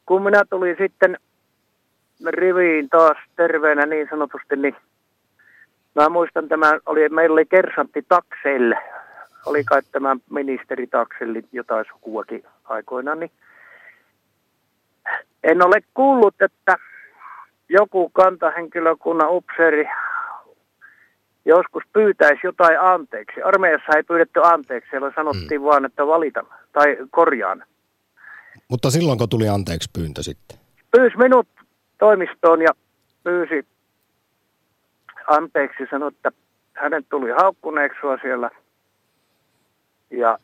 [0.07, 1.19] kun minä tulin sitten
[2.27, 4.77] riviin taas terveenä niin sanotusti, niin
[5.95, 8.79] mä muistan tämä, oli, meillä oli kersantti takseille.
[9.47, 13.31] Oli kai tämä ministeri takselli jotain sukuakin aikoinaan, niin
[15.45, 16.77] en ole kuullut, että
[17.69, 19.89] joku kantahenkilökunnan upseeri
[21.45, 23.43] joskus pyytäisi jotain anteeksi.
[23.43, 25.65] Armeijassa ei pyydetty anteeksi, siellä sanottiin hmm.
[25.65, 27.65] vaan, että valitan tai korjaan.
[28.69, 30.59] Mutta silloin kun tuli anteeksi pyyntö sitten?
[30.97, 31.49] Pyysi minut
[31.99, 32.71] toimistoon ja
[33.25, 33.67] pyysi
[35.27, 36.33] anteeksi, sanoi, että
[36.73, 38.51] hänet tuli haukkuneeksi siellä
[40.11, 40.39] ja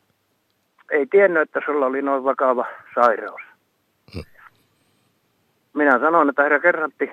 [0.91, 3.41] ei tiennyt, että sulla oli noin vakava sairaus.
[4.13, 4.23] Hmm.
[5.73, 7.11] Minä sanoin, että herra kerrantti,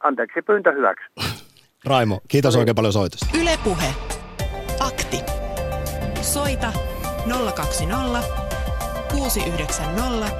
[0.00, 1.06] anteeksi pyyntö hyväksi.
[1.84, 2.60] Raimo, kiitos Oli.
[2.60, 3.26] oikein paljon soitosta.
[3.34, 3.94] Ylepuhe.
[4.80, 5.20] Akti.
[6.22, 6.72] Soita
[7.54, 8.22] 020
[9.12, 10.30] 690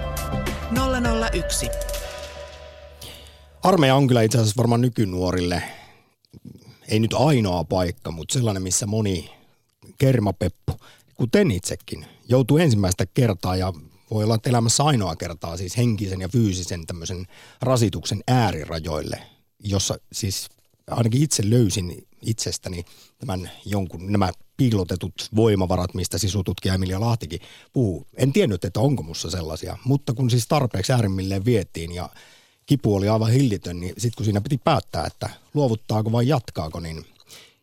[1.32, 1.68] 001.
[3.62, 5.62] Armeija on kyllä itse asiassa varmaan nykynuorille,
[6.88, 9.30] ei nyt ainoa paikka, mutta sellainen, missä moni
[9.98, 10.72] kermapeppu,
[11.14, 13.72] kuten itsekin, joutuu ensimmäistä kertaa ja
[14.10, 17.26] voi olla että elämässä ainoa kertaa siis henkisen ja fyysisen tämmöisen
[17.62, 19.22] rasituksen äärirajoille,
[19.58, 20.48] jossa siis
[20.90, 22.84] ainakin itse löysin itsestäni
[23.18, 27.40] tämän jonkun, nämä piilotetut voimavarat, mistä sisututkija Emilia Lahtikin
[27.72, 28.06] puhuu.
[28.16, 32.08] En tiennyt, että onko mussa sellaisia, mutta kun siis tarpeeksi äärimmilleen viettiin ja
[32.66, 37.04] kipu oli aivan hillitön, niin sitten kun siinä piti päättää, että luovuttaako vai jatkaako, niin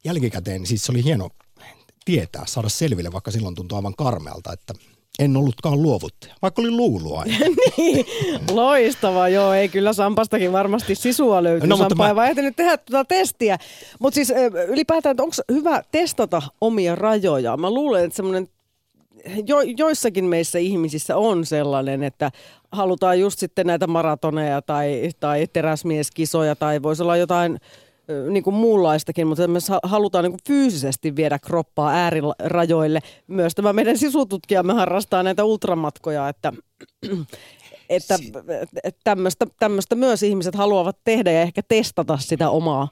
[0.03, 1.29] jälkikäteen siis se oli hieno
[2.05, 4.73] tietää, saada selville, vaikka silloin tuntui aivan karmealta, että
[5.19, 7.23] en ollutkaan luovuttaja, vaikka oli luulua
[7.78, 8.06] niin,
[8.52, 11.69] loistavaa, joo, ei kyllä Sampastakin varmasti sisua löytyy.
[11.69, 12.28] No, Sampa mä...
[12.28, 13.58] ei nyt tehdä tuota testiä.
[13.99, 14.34] Mutta siis
[14.67, 17.58] ylipäätään, että onko hyvä testata omia rajoja?
[17.58, 18.47] Mä luulen, että semmoinen
[19.47, 22.32] jo, joissakin meissä ihmisissä on sellainen, että
[22.71, 27.60] halutaan just sitten näitä maratoneja tai, tai teräsmieskisoja tai voisi olla jotain
[28.29, 32.99] niin kuin muunlaistakin, mutta me halutaan niin kuin fyysisesti viedä kroppaa äärirajoille.
[33.27, 36.53] Myös tämä meidän sisututkijamme harrastaa näitä ultramatkoja, että
[37.89, 38.19] että
[39.03, 42.87] tämmöistä, tämmöistä myös ihmiset haluavat tehdä ja ehkä testata sitä omaa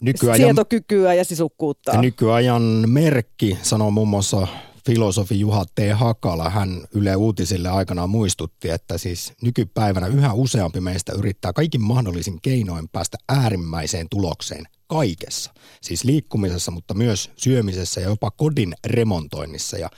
[0.00, 2.00] nykyajan, sietokykyä ja sisukkuutta.
[2.00, 4.46] Nykyajan merkki sanoo muun muassa
[4.88, 5.78] filosofi Juha T.
[5.94, 12.38] Hakala, hän Yle Uutisille aikanaan muistutti, että siis nykypäivänä yhä useampi meistä yrittää kaikin mahdollisin
[12.42, 15.54] keinoin päästä äärimmäiseen tulokseen kaikessa.
[15.80, 19.78] Siis liikkumisessa, mutta myös syömisessä ja jopa kodin remontoinnissa.
[19.78, 19.90] Ja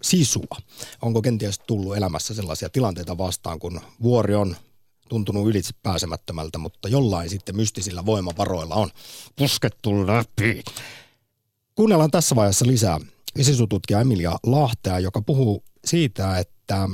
[0.02, 0.58] sisua?
[1.02, 4.56] Onko kenties tullut elämässä sellaisia tilanteita vastaan, kun vuori on
[5.10, 8.90] tuntunut ylitse pääsemättömältä, mutta jollain sitten mystisillä voimavaroilla on
[9.36, 10.64] puskettu läpi.
[11.76, 13.00] Kuunnellaan tässä vaiheessa lisää
[13.42, 16.90] sisututkija Emilia Lahtea, joka puhuu siitä, että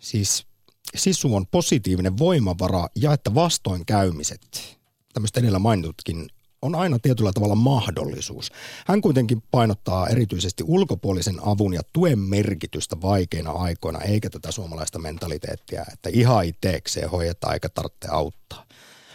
[0.00, 0.46] siis
[0.94, 4.78] sisu on positiivinen voimavara ja että vastoinkäymiset,
[5.12, 6.28] tämmöistä edellä mainitutkin,
[6.62, 8.52] on aina tietyllä tavalla mahdollisuus.
[8.86, 15.84] Hän kuitenkin painottaa erityisesti ulkopuolisen avun ja tuen merkitystä vaikeina aikoina, eikä tätä suomalaista mentaliteettia,
[15.92, 18.64] että ihan itsekseen hoidetaan eikä tarvitse auttaa.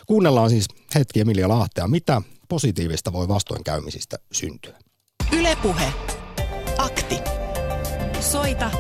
[0.08, 4.80] Kuunnellaan siis hetki Emilia Lahtea, mitä positiivista voi vastoinkäymisistä syntyä.
[5.32, 5.94] Ylepuhe.
[6.78, 7.18] Akti.
[8.20, 8.72] Soita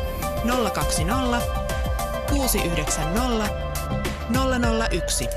[0.74, 1.67] 020
[2.30, 3.50] 690
[4.92, 5.28] 001.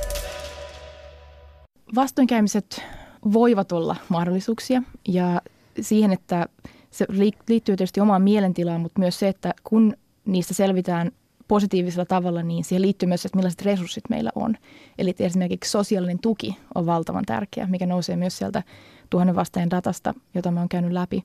[1.94, 2.82] Vastoinkäymiset
[3.32, 5.42] voivat olla mahdollisuuksia ja
[5.80, 6.46] siihen, että
[6.90, 7.06] se
[7.48, 11.10] liittyy tietysti omaan mielentilaan, mutta myös se, että kun niistä selvitään
[11.48, 14.56] positiivisella tavalla, niin siihen liittyy myös, että millaiset resurssit meillä on.
[14.98, 18.62] Eli esimerkiksi sosiaalinen tuki on valtavan tärkeä, mikä nousee myös sieltä
[19.10, 21.24] tuhannen vastaajan datasta, jota mä oon käynyt läpi.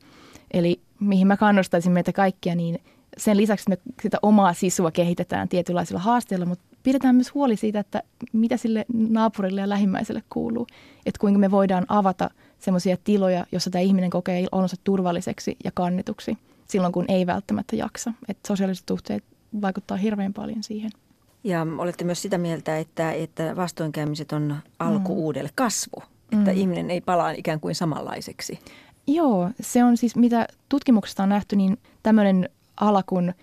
[0.54, 2.80] Eli mihin mä kannustaisin meitä kaikkia, niin
[3.18, 8.04] sen lisäksi me sitä omaa sisua kehitetään tietynlaisilla haasteilla, mutta pidetään myös huoli siitä, että
[8.34, 10.68] mitä sille naapurille ja lähimmäiselle kuuluu.
[11.06, 16.38] Että kuinka me voidaan avata semmoisia tiloja, jossa tämä ihminen kokee olonsa turvalliseksi ja kannituksi
[16.68, 18.14] silloin, kun ei välttämättä jaksa.
[18.28, 19.24] Että sosiaaliset suhteet
[19.62, 20.92] vaikuttaa hirveän paljon siihen.
[21.44, 25.20] Ja olette myös sitä mieltä, että, että vastoinkäymiset on alku mm.
[25.20, 26.58] uudelle kasvu, että mm.
[26.58, 28.60] ihminen ei palaa ikään kuin samanlaiseksi.
[29.08, 33.34] Joo, se on siis mitä tutkimuksesta on nähty, niin tämmöinen ala, kun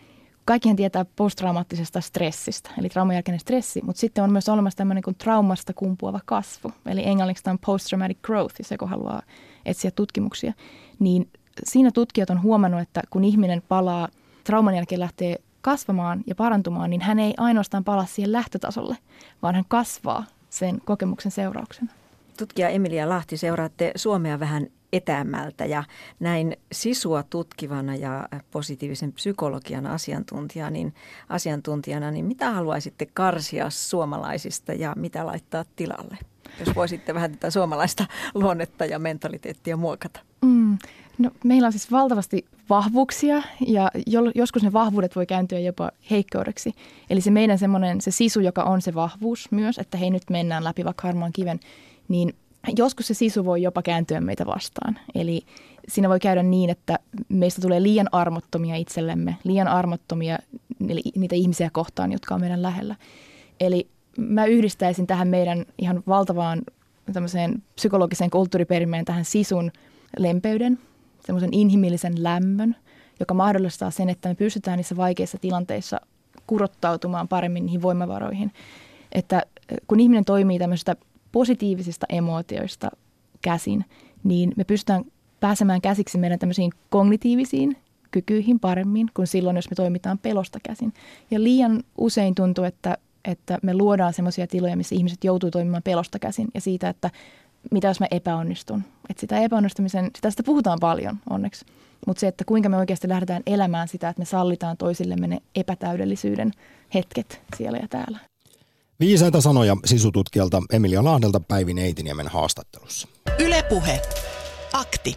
[0.45, 5.17] kaikkihan tietää posttraumaattisesta stressistä, eli trauman jälkeinen stressi, mutta sitten on myös olemassa tämmöinen kuin
[5.17, 9.23] traumasta kumpuava kasvu, eli englanniksi on post-traumatic growth, jos joku haluaa
[9.65, 10.53] etsiä tutkimuksia.
[10.99, 11.31] Niin
[11.65, 14.09] siinä tutkijat on huomannut, että kun ihminen palaa,
[14.45, 18.97] trauman jälkeen lähtee kasvamaan ja parantumaan, niin hän ei ainoastaan palaa siihen lähtötasolle,
[19.43, 21.93] vaan hän kasvaa sen kokemuksen seurauksena.
[22.39, 25.85] Tutkija Emilia Lahti, seuraatte Suomea vähän etäämältä ja
[26.21, 30.95] näin sisua tutkivana ja positiivisen psykologian asiantuntijana, niin,
[31.29, 36.19] asiantuntijana, niin mitä haluaisitte karsia suomalaisista ja mitä laittaa tilalle?
[36.61, 40.21] Jos voisitte vähän tätä suomalaista luonnetta ja mentaliteettia muokata.
[40.43, 40.79] Mm.
[41.19, 43.91] No, meillä on siis valtavasti vahvuuksia ja
[44.35, 46.73] joskus ne vahvuudet voi kääntyä jopa heikkoudeksi.
[47.11, 50.65] Eli se meidän semmoinen, se sisu, joka on se vahvuus myös, että hei nyt mennään
[50.65, 51.61] läpi vaikka harmaan kiven,
[52.09, 52.35] niin
[52.77, 54.99] joskus se sisu voi jopa kääntyä meitä vastaan.
[55.15, 55.43] Eli
[55.89, 56.99] siinä voi käydä niin, että
[57.29, 60.39] meistä tulee liian armottomia itsellemme, liian armottomia
[61.17, 62.97] niitä ihmisiä kohtaan, jotka on meidän lähellä.
[63.61, 66.63] Eli mä yhdistäisin tähän meidän ihan valtavaan
[67.13, 69.73] tämmöiseen psykologiseen kulttuuriperimeen tähän sisun
[70.19, 70.79] lempeyden,
[71.27, 72.77] semmoisen inhimillisen lämmön,
[73.21, 76.01] joka mahdollistaa sen, että me pystytään niissä vaikeissa tilanteissa
[76.47, 78.53] kurottautumaan paremmin niihin voimavaroihin.
[79.13, 79.43] Että
[79.87, 80.97] kun ihminen toimii tämmöistä
[81.33, 82.91] positiivisista emootioista
[83.43, 83.85] käsin,
[84.25, 85.05] niin me pystytään
[85.41, 87.77] pääsemään käsiksi meidän tämmöisiin kognitiivisiin
[88.11, 90.93] kykyihin paremmin kuin silloin, jos me toimitaan pelosta käsin.
[91.31, 96.19] Ja liian usein tuntuu, että, että me luodaan semmoisia tiloja, missä ihmiset joutuu toimimaan pelosta
[96.19, 97.11] käsin ja siitä, että
[97.71, 98.83] mitä jos mä epäonnistun.
[99.11, 101.65] Että sitä epäonnistumisen, sitä, sitä puhutaan paljon onneksi.
[102.07, 106.53] Mutta se, että kuinka me oikeasti lähdetään elämään sitä, että me sallitaan toisillemme ne epätäydellisyyden
[106.95, 108.19] hetket siellä ja täällä.
[109.01, 113.09] Viisaita sanoja sisututkijalta Emilia Lahdelta Päivi Neitiniemen haastattelussa.
[113.39, 114.01] Ylepuhe.
[114.73, 115.15] Akti.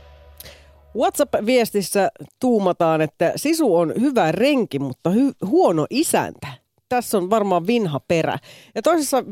[0.97, 2.09] WhatsApp-viestissä
[2.39, 6.47] tuumataan, että Sisu on hyvä renki, mutta hy- huono isäntä
[6.89, 8.39] tässä on varmaan vinha perä.
[8.75, 9.23] Ja toisessa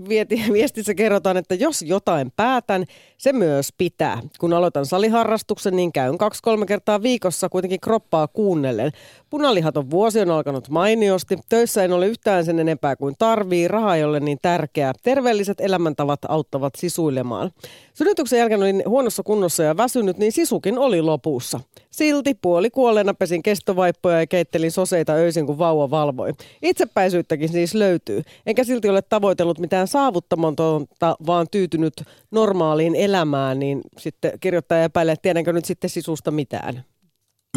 [0.54, 2.86] viestissä kerrotaan, että jos jotain päätän,
[3.24, 4.22] se myös pitää.
[4.40, 8.92] Kun aloitan saliharrastuksen, niin käyn kaksi-kolme kertaa viikossa kuitenkin kroppaa kuunnellen.
[9.30, 11.38] Punalihaton vuosi on alkanut mainiosti.
[11.50, 13.68] Töissä en ole yhtään sen enempää kuin tarvii.
[13.68, 14.94] Raha ei ole niin tärkeää.
[15.04, 17.52] Terveelliset elämäntavat auttavat sisuilemaan.
[17.94, 21.60] Synnytyksen jälkeen olin huonossa kunnossa ja väsynyt, niin sisukin oli lopussa.
[21.92, 26.34] Silti puoli kuolleena pesin kestovaippoja ja keittelin soseita öisin, kun vauva valvoi.
[26.62, 28.22] Itsepäisyyttäkin siis löytyy.
[28.46, 31.94] Enkä silti ole tavoitellut mitään saavuttamatonta, vaan tyytynyt
[32.32, 33.13] normaaliin elämään,
[33.56, 36.74] niin sitten kirjoittaja epäilee, että tiedänkö nyt sitten sisusta mitään.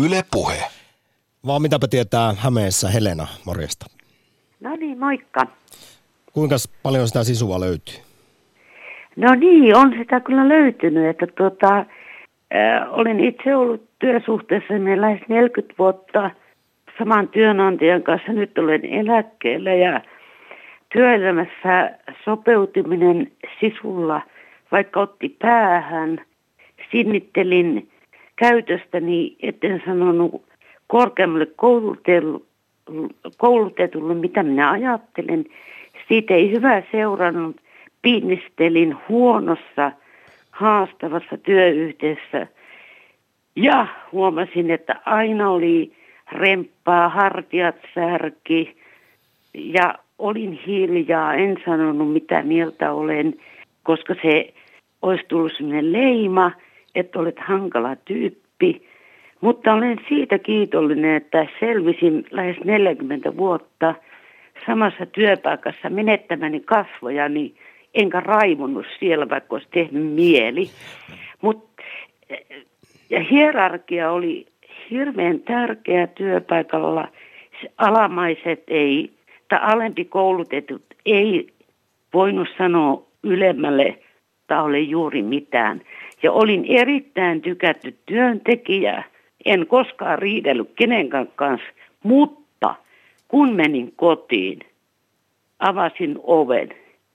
[0.04, 0.56] Yle Puhe.
[1.46, 3.86] Vaan mitäpä tietää Hämeessä Helena, morjesta.
[4.60, 5.46] No niin, moikka.
[6.32, 7.94] Kuinka paljon sitä sisua löytyy?
[9.16, 11.84] No niin, on sitä kyllä löytynyt, että tuota, äh,
[12.90, 16.30] olen itse ollut työsuhteessa meillä lähes 40 vuotta
[16.98, 18.32] saman työnantajan kanssa.
[18.32, 20.00] Nyt olen eläkkeellä ja
[20.92, 21.90] työelämässä
[22.24, 24.20] sopeutuminen sisulla,
[24.72, 26.20] vaikka otti päähän,
[26.90, 27.88] sinnittelin
[28.36, 30.42] käytöstäni, etten sanonut
[30.86, 31.46] korkeammalle
[33.36, 35.44] koulutetulle, mitä minä ajattelen.
[36.08, 37.56] Siitä ei hyvä seurannut.
[38.02, 39.92] Pinnistelin huonossa,
[40.50, 42.46] haastavassa työyhteisössä
[43.56, 45.92] ja huomasin, että aina oli
[46.32, 48.76] remppaa, hartiat särki
[49.54, 53.34] ja olin hiljaa, en sanonut mitä mieltä olen,
[53.82, 54.54] koska se
[55.02, 56.52] olisi tullut sellainen leima,
[56.94, 58.88] että olet hankala tyyppi.
[59.40, 63.94] Mutta olen siitä kiitollinen, että selvisin lähes 40 vuotta
[64.66, 67.54] samassa työpaikassa menettämäni kasvojani,
[67.94, 70.70] enkä raivonnut siellä, vaikka olisi tehnyt mieli.
[71.42, 71.82] Mutta
[73.10, 74.46] ja hierarkia oli
[74.90, 77.08] hirveän tärkeä työpaikalla.
[77.78, 79.10] Alamaiset ei,
[79.48, 81.46] tai alempi koulutetut ei
[82.14, 83.98] voinut sanoa ylemmälle
[84.46, 85.80] taholle juuri mitään.
[86.22, 89.04] Ja olin erittäin tykätty työntekijä.
[89.44, 91.66] En koskaan riidellyt kenenkään kanssa,
[92.02, 92.74] mutta
[93.28, 94.58] kun menin kotiin,
[95.58, 96.68] avasin oven.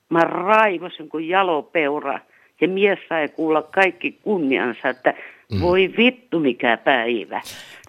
[0.08, 2.18] Mä raivosin kuin jalopeura
[2.60, 5.14] ja mies sai kuulla kaikki kunniansa, että
[5.52, 5.60] Mm.
[5.60, 7.42] Voi vittu mikä päivä.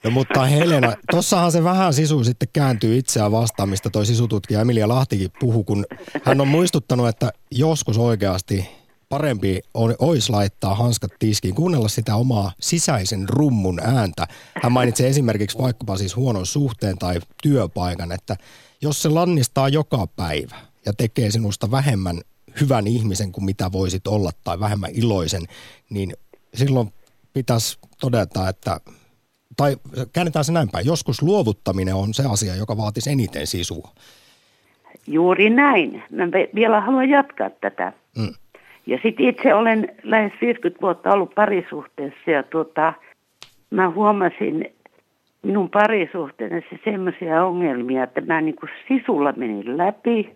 [0.04, 4.88] No mutta Helena, tossahan se vähän sisu sitten kääntyy itseään vastaan, mistä toi sisututkija Emilia
[4.88, 5.86] Lahtikin puhu, kun
[6.24, 8.70] hän on muistuttanut, että joskus oikeasti
[9.14, 14.28] parempi on, olisi laittaa hanskat tiskiin, kuunnella sitä omaa sisäisen rummun ääntä.
[14.64, 18.36] Hän mainitsee esimerkiksi vaikkapa siis huonon suhteen tai työpaikan, että
[18.82, 22.22] jos se lannistaa joka päivä ja tekee sinusta vähemmän
[22.62, 25.44] hyvän ihmisen kuin mitä voisit olla tai vähemmän iloisen,
[25.90, 26.14] niin
[26.54, 26.94] silloin
[27.34, 28.80] pitäisi todeta, että
[29.58, 29.78] tai
[30.14, 30.86] käännetään se näin päin.
[30.86, 33.90] Joskus luovuttaminen on se asia, joka vaatisi eniten sisua.
[35.08, 36.04] Juuri näin.
[36.12, 36.24] Mä
[36.56, 37.94] vielä haluan jatkaa tätä.
[38.18, 38.34] Mm.
[38.86, 42.94] Ja sitten itse olen lähes 50 vuotta ollut parisuhteessa ja tuota,
[43.70, 44.74] mä huomasin
[45.42, 50.36] minun parisuhteessa semmoisia ongelmia, että mä niin kuin sisulla menin läpi,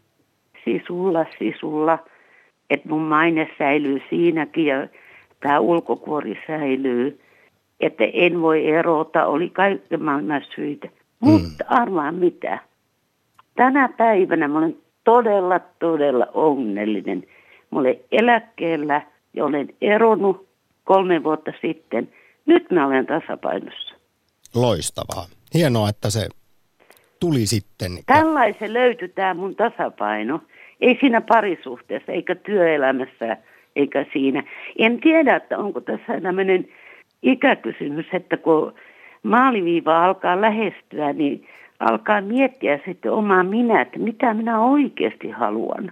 [0.66, 2.00] sisulla, sisulla,
[2.70, 4.88] että mun maine säilyy siinäkin ja
[5.40, 7.20] tämä ulkokuori säilyy,
[7.80, 10.88] että en voi erota, oli kaikki maailman syitä.
[10.88, 11.32] Mm.
[11.32, 12.60] Mutta arvaa mitä.
[13.56, 17.24] Tänä päivänä mä olen todella, todella onnellinen.
[17.72, 19.02] Mä olen eläkkeellä
[19.34, 20.48] ja olen eronnut
[20.84, 22.10] kolme vuotta sitten.
[22.46, 23.96] Nyt mä olen tasapainossa.
[24.56, 25.26] Loistavaa.
[25.54, 26.28] Hienoa, että se
[27.20, 27.92] tuli sitten.
[28.06, 30.42] Tällaisen löytyi tämä mun tasapaino.
[30.82, 33.38] Ei siinä parisuhteessa eikä työelämässä
[33.76, 34.44] eikä siinä.
[34.78, 36.68] En tiedä, että onko tässä tämmöinen
[37.22, 38.74] ikäkysymys, että kun
[39.24, 41.48] maaliviiva alkaa lähestyä, niin
[41.80, 45.92] alkaa miettiä sitten omaa minä, että mitä minä oikeasti haluan.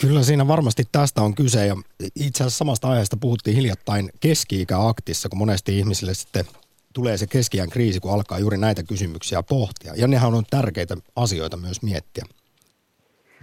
[0.00, 5.38] Kyllä siinä varmasti tästä on kyse ja itse asiassa samasta aiheesta puhuttiin hiljattain keski-ikäaktissa, kun
[5.38, 6.44] monesti ihmisille sitten
[6.94, 9.92] tulee se keski kriisi, kun alkaa juuri näitä kysymyksiä pohtia.
[9.96, 12.24] Ja nehän on tärkeitä asioita myös miettiä.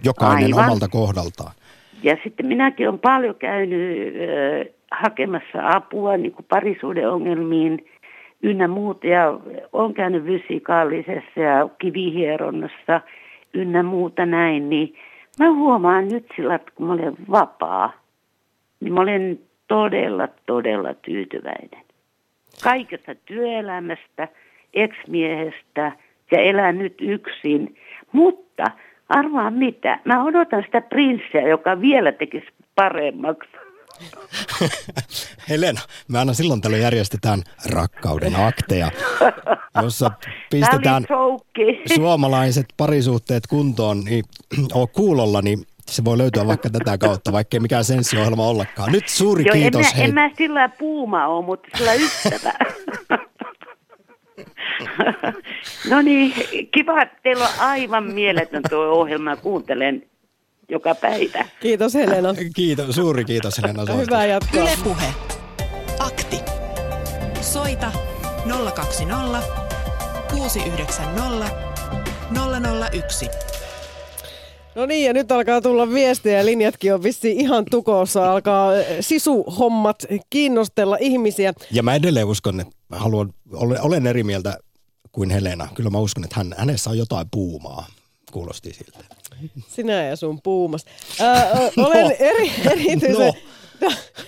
[0.04, 0.64] Jokainen Aivan.
[0.64, 1.52] omalta kohdaltaan.
[2.02, 4.14] Ja sitten minäkin olen paljon käynyt
[4.90, 7.86] hakemassa apua niin kuin parisuuden ongelmiin
[8.42, 9.06] ynnä muuta.
[9.06, 9.40] Ja
[9.72, 13.00] olen käynyt fysikaallisessa ja kivihieronnassa
[13.54, 14.94] ynnä muuta näin, niin
[15.40, 17.92] mä huomaan nyt sillä, että kun mä olen vapaa,
[18.80, 21.82] niin mä olen todella, todella tyytyväinen.
[22.64, 24.28] Kaikesta työelämästä,
[24.74, 25.92] ex-miehestä
[26.30, 27.76] ja elän nyt yksin.
[28.12, 28.64] Mutta
[29.08, 33.50] arvaa mitä, mä odotan sitä prinssiä, joka vielä tekisi paremmaksi.
[35.48, 38.90] Helena, me aina silloin tällöin järjestetään rakkauden akteja,
[39.82, 40.10] jossa
[40.50, 41.06] pistetään
[41.96, 44.24] suomalaiset parisuhteet kuntoon, niin
[44.74, 48.92] oo kuulolla, niin se voi löytyä vaikka tätä kautta, vaikkei mikään senssiohjelma ollakaan.
[48.92, 49.86] Nyt suuri Joo, kiitos.
[49.86, 52.52] En mä, en mä sillä puuma ole, mutta sillä ystävä.
[55.90, 56.34] no niin,
[56.74, 59.36] kiva, että teillä on aivan mieletön tuo ohjelma.
[59.36, 60.02] Kuuntelen
[60.68, 61.48] joka päivä.
[61.60, 62.34] Kiitos Helena.
[62.56, 63.94] Kiitos, suuri kiitos Helena.
[63.94, 64.60] Hyvää jatkoa.
[64.60, 65.14] Yle Puhe.
[65.98, 66.40] Akti.
[67.40, 67.92] Soita
[68.74, 69.42] 020
[70.30, 71.50] 690
[72.92, 73.28] 001.
[74.74, 79.96] No niin, ja nyt alkaa tulla viestejä, linjatkin on vissiin ihan tukossa, alkaa sisuhommat
[80.30, 81.52] kiinnostella ihmisiä.
[81.70, 84.58] Ja mä edelleen uskon, että mä haluan, olen, olen eri mieltä
[85.12, 85.68] kuin Helena.
[85.74, 87.86] Kyllä mä uskon, että hän, hänessä on jotain puumaa,
[88.32, 89.15] kuulosti siltä.
[89.68, 90.84] Sinä ja sun puumas.
[91.20, 93.34] Äh, olen eri, erityisen...
[93.80, 93.92] No.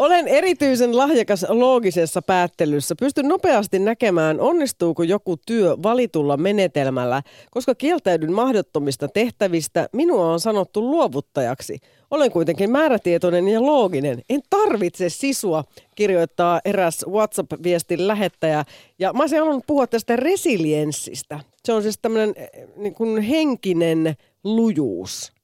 [0.00, 2.94] Olen erityisen lahjakas loogisessa päättelyssä.
[3.00, 9.88] Pystyn nopeasti näkemään, onnistuuko joku työ valitulla menetelmällä, koska kieltäydyn mahdottomista tehtävistä.
[9.92, 11.78] Minua on sanottu luovuttajaksi.
[12.10, 14.22] Olen kuitenkin määrätietoinen ja looginen.
[14.30, 18.64] En tarvitse sisua, kirjoittaa eräs WhatsApp-viestin lähettäjä.
[18.98, 21.40] Ja mä olisin halunnut puhua tästä resilienssistä.
[21.64, 22.34] Se on siis tämmöinen
[22.76, 25.39] niin kuin henkinen lujuus.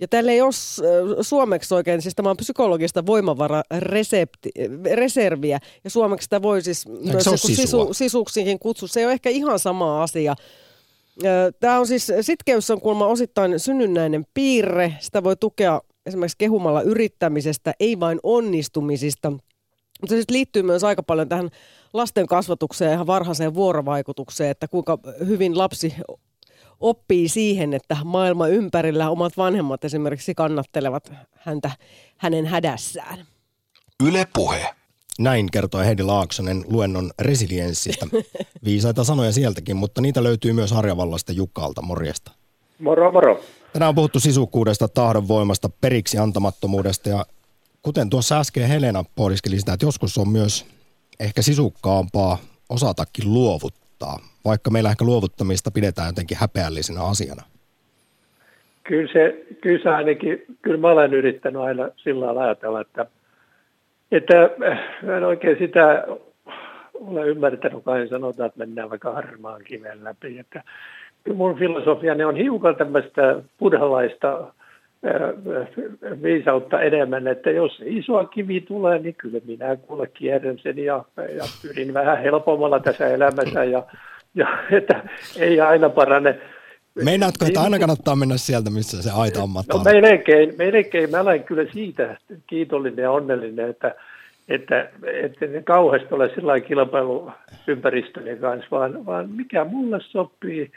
[0.00, 0.52] Ja täällä ei ole
[1.22, 8.58] suomeksi oikein, siis tämä on psykologista voimavarareserviä, ja suomeksi sitä voi siis myös sisu, sisuksiinkin
[8.58, 8.88] kutsua.
[8.88, 10.34] Se ei ole ehkä ihan sama asia.
[11.60, 14.94] Tämä on siis, sitkeys on kuulemma osittain synnynnäinen piirre.
[15.00, 19.30] Sitä voi tukea esimerkiksi kehumalla yrittämisestä, ei vain onnistumisista.
[19.30, 21.50] Mutta se liittyy myös aika paljon tähän
[21.92, 25.94] lasten kasvatukseen ja varhaiseen vuorovaikutukseen, että kuinka hyvin lapsi
[26.84, 31.70] oppii siihen, että maailma ympärillä omat vanhemmat esimerkiksi kannattelevat häntä
[32.16, 33.26] hänen hädässään.
[34.06, 34.74] Yle Puhe.
[35.18, 38.06] Näin kertoi Heidi Laaksonen luennon resilienssistä.
[38.64, 41.82] Viisaita sanoja sieltäkin, mutta niitä löytyy myös Harjavallasta Jukalta.
[41.82, 42.30] Morjesta.
[42.78, 43.40] Moro, moro.
[43.72, 47.26] Tänään on puhuttu sisukkuudesta, tahdonvoimasta, periksi antamattomuudesta ja
[47.82, 50.66] kuten tuossa äsken Helena pohdiskeli sitä, että joskus on myös
[51.20, 53.83] ehkä sisukkaampaa osatakin luovuttaa
[54.44, 57.42] vaikka meillä ehkä luovuttamista pidetään jotenkin häpeällisenä asiana?
[58.84, 63.06] Kyllä se, kyllä se ainakin, kyllä mä olen yrittänyt aina sillä lailla ajatella, että,
[64.12, 64.50] että
[65.16, 66.04] en oikein sitä
[66.94, 70.38] ole ymmärtänyt, kai sanotaan, että mennään vaikka harmaan kiven läpi.
[70.38, 70.62] Että
[71.24, 74.54] kyllä mun filosofiani on hiukan tämmöistä buddhalaista
[76.22, 81.44] viisautta enemmän, että jos iso kivi tulee, niin kyllä minä kuule kierrän sen ja, ja
[81.62, 83.82] pyrin vähän helpommalla tässä elämässä ja
[84.34, 86.38] ja että ei aina parane.
[87.04, 91.10] Meinaatko, että aina kannattaa mennä sieltä, missä se aita on No melkein, melkein.
[91.10, 93.94] Mä olen kyllä siitä kiitollinen ja onnellinen, että,
[94.48, 100.72] että, että ne kauheasti ole sillä kilpailuympäristöjen kanssa, vaan, vaan mikä mulle sopii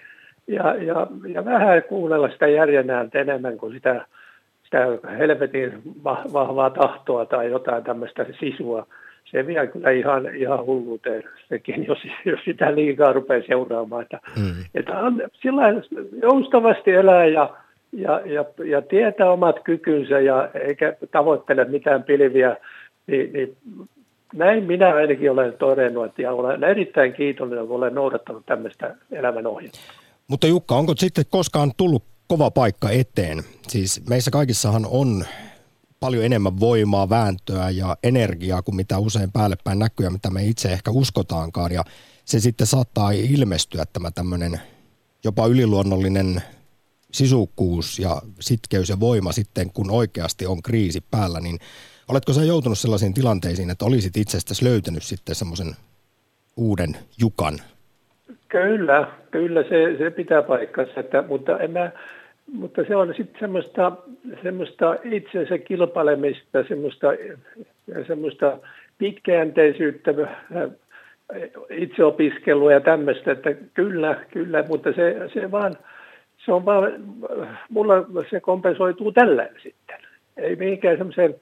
[0.48, 4.06] ja, ja, ja vähän kuunnella sitä järjenääntä enemmän kuin sitä,
[4.64, 4.88] sitä
[5.18, 5.82] helvetin
[6.34, 8.88] vahvaa tahtoa tai jotain tämmöistä sisua
[9.32, 14.02] se vie kyllä ihan, ihan hulluuteen sekin, jos, jos sitä liikaa rupeaa seuraamaan.
[14.02, 14.66] Että, mm.
[14.76, 15.64] että on, sillä
[16.22, 17.50] joustavasti elää ja,
[17.92, 22.58] ja, ja, ja tietää omat kykynsä ja eikä tavoittele mitään pilviä,
[23.08, 23.58] niin, niin
[24.34, 30.07] näin minä ainakin olen todennut ja olen erittäin kiitollinen, kun olen noudattanut tämmöistä elämän ohjelmaa.
[30.28, 33.44] Mutta Jukka, onko sitten koskaan tullut kova paikka eteen?
[33.68, 35.26] Siis meissä kaikissahan on
[36.00, 40.46] paljon enemmän voimaa, vääntöä ja energiaa kuin mitä usein päälle päin näkyy ja mitä me
[40.46, 41.72] itse ehkä uskotaankaan.
[41.72, 41.84] Ja
[42.26, 44.62] se sitten saattaa ilmestyä tämä tämmöinen
[45.24, 46.44] jopa yliluonnollinen
[47.12, 51.60] sisukkuus ja sitkeys ja voima sitten, kun oikeasti on kriisi päällä, niin
[52.08, 55.76] oletko sä joutunut sellaisiin tilanteisiin, että olisit itsestäsi löytänyt sitten semmoisen
[56.58, 57.60] uuden jukan?
[58.48, 61.92] Kyllä, kyllä se, se pitää paikkansa, että, mutta en mä,
[62.54, 63.92] mutta se on sitten semmoista,
[64.44, 67.08] semmoista itsensä kilpailemista, semmoista,
[68.08, 68.58] semmoista
[68.98, 70.14] pitkäjänteisyyttä,
[71.70, 75.76] itseopiskelua ja tämmöistä, että kyllä, kyllä, mutta se, se vaan,
[76.46, 76.94] se on vaan,
[77.70, 77.96] mulla
[78.30, 79.98] se kompensoituu tällä sitten.
[80.38, 81.36] Ei mihinkään semmoisen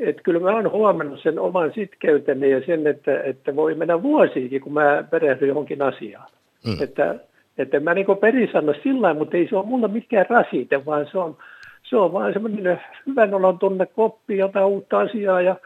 [0.00, 4.60] että kyllä mä oon huomannut sen oman sitkeyteni ja sen, että, että voi mennä vuosiinkin,
[4.60, 6.28] kun mä perehdyn johonkin asiaan.
[6.66, 6.82] Mm.
[6.82, 7.14] Että,
[7.58, 11.18] että mä niin perisanna sillä lailla, mutta ei se ole mulla mikään rasite, vaan se
[11.18, 11.36] on,
[11.82, 15.56] se on vaan semmoinen hyvän olon tunne koppi jotain uutta asiaa ja,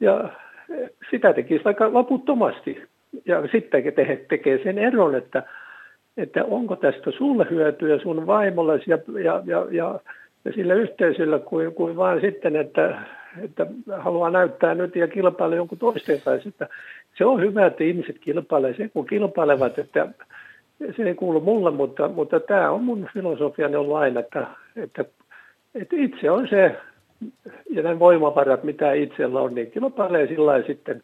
[0.00, 0.30] ja
[1.10, 2.82] sitä tekisi vaikka loputtomasti.
[3.26, 5.42] Ja sitten tekee, tekee sen eron, että,
[6.16, 10.00] että onko tästä sulle hyötyä sun vaimolle ja, ja, ja, ja,
[10.44, 12.98] ja sillä yhteisöllä kuin, kuin vaan sitten, että,
[13.42, 13.66] että
[13.98, 16.48] haluaa näyttää nyt ja kilpailla jonkun toisten kanssa.
[16.48, 16.68] Että
[17.18, 18.74] se on hyvä, että ihmiset kilpailee.
[18.76, 20.08] Se kun kilpailevat, että
[20.96, 25.04] se ei kuulu mulle, mutta, mutta tämä on mun filosofiani on aina, että, että,
[25.74, 26.76] että itse on se
[27.70, 31.02] ja nämä voimavarat, mitä itsellä on, niin kilpailee sillä sitten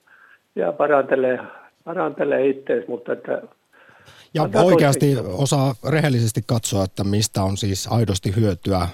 [0.57, 1.39] ja parantelee,
[1.85, 3.43] parantelee itseäsi, mutta että
[4.35, 8.89] ja oikeasti osaa rehellisesti katsoa, että mistä on siis aidosti hyötyä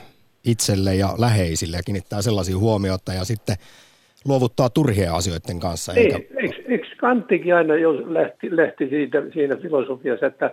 [0.44, 3.56] itselle ja läheisille ja kiinnittää sellaisia huomiota ja sitten
[4.24, 5.92] luovuttaa turhien asioiden kanssa.
[5.92, 6.16] Ei, eikä...
[6.36, 10.50] eikö, eikö Kanttikin aina jo lähti, lähti siitä, siinä filosofiassa, että,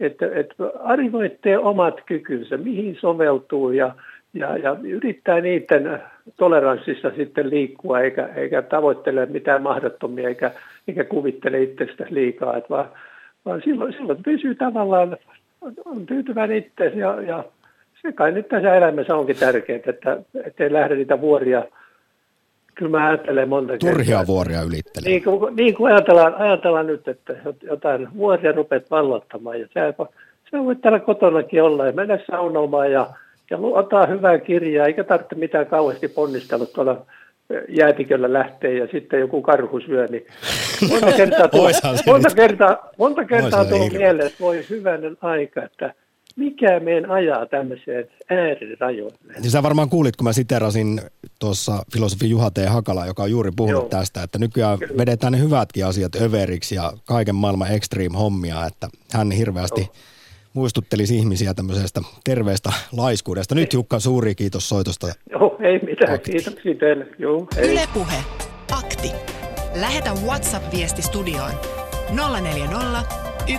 [0.00, 3.94] että, että arvioitte omat kykynsä, mihin soveltuu ja,
[4.34, 6.02] ja, ja yrittää niiden
[6.36, 10.50] toleranssissa sitten liikkua eikä, eikä tavoittele mitään mahdottomia eikä,
[10.88, 12.88] eikä kuvittele itsestä liikaa, että vaan,
[13.44, 15.16] vaan silloin, silloin pysyy tavallaan,
[15.84, 17.44] on tyytyväinen itse ja, ja
[18.02, 19.80] se kai nyt tässä elämässä onkin tärkeää,
[20.44, 21.64] että ei lähde niitä vuoria
[22.76, 24.04] kyllä mä ajattelen monta Turhia kertaa.
[24.04, 25.10] Turhia vuoria ylittelee.
[25.10, 29.60] Niin kuin, niin kuin ajatellaan, ajatellaan nyt, että jotain vuoria rupeat vallottamaan.
[29.60, 29.94] Ja sä,
[30.50, 33.10] sä voit täällä kotonakin olla ja mennä saunomaan ja,
[33.50, 37.06] ja ottaa hyvää kirjaa, eikä tarvitse mitään kauheasti ponnistella tuolla
[37.68, 40.26] jäätiköllä lähtee ja sitten joku karhu syö, niin
[40.90, 41.70] monta kertaa, tuo,
[42.06, 45.94] monta kertaa, monta kertaa tuo mieleen, että voi hyvänen aika, että–
[46.36, 49.18] mikä meidän ajaa tämmöiseen äärirajoille.
[49.40, 51.00] Niin sä varmaan kuulit, kun mä siterasin
[51.38, 52.58] tuossa filosofi Juha T.
[52.68, 53.88] Hakala, joka on juuri puhunut Joo.
[53.88, 54.98] tästä, että nykyään Kyllä.
[54.98, 59.92] vedetään ne hyvätkin asiat överiksi ja kaiken maailman extreme-hommia, että hän hirveästi Joo.
[60.54, 63.54] muistuttelisi ihmisiä tämmöisestä terveestä laiskuudesta.
[63.54, 65.06] Nyt Jukka, suuri kiitos soitosta.
[65.30, 66.32] Joo, ei mitään, Akti.
[66.32, 67.06] kiitoksia teille.
[67.18, 68.16] Joo, Ylepuhe,
[68.72, 69.12] akti.
[69.80, 71.52] Lähetä WhatsApp-viesti studioon
[72.42, 73.02] 040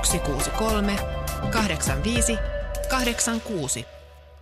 [0.03, 0.95] 163
[1.51, 2.37] 85
[2.87, 3.85] 86.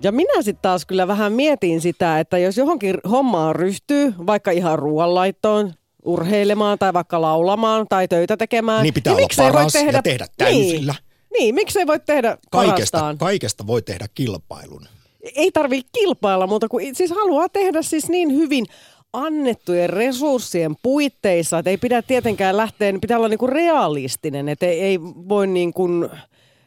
[0.04, 4.80] Ja minä sitten taas kyllä vähän mietin sitä, että jos johonkin hommaan ryhtyy, vaikka ihan
[4.80, 5.74] ruoanlaittoon,
[6.06, 8.84] urheilemaan tai vaikka laulamaan tai töitä tekemään.
[8.84, 10.94] Niin pitää niin olla paras voi tehdä, ja tehdä täysillä.
[10.94, 13.18] Niin, niin miksei voi tehdä kaikesta, parastaan?
[13.18, 14.88] Kaikesta voi tehdä kilpailun.
[15.36, 18.66] Ei tarvi kilpailla, mutta kun siis haluaa tehdä siis niin hyvin
[19.14, 24.82] annettujen resurssien puitteissa, että ei pidä tietenkään lähteä, niin pitää olla niinku realistinen, että ei,
[24.82, 26.10] ei voi niin kuin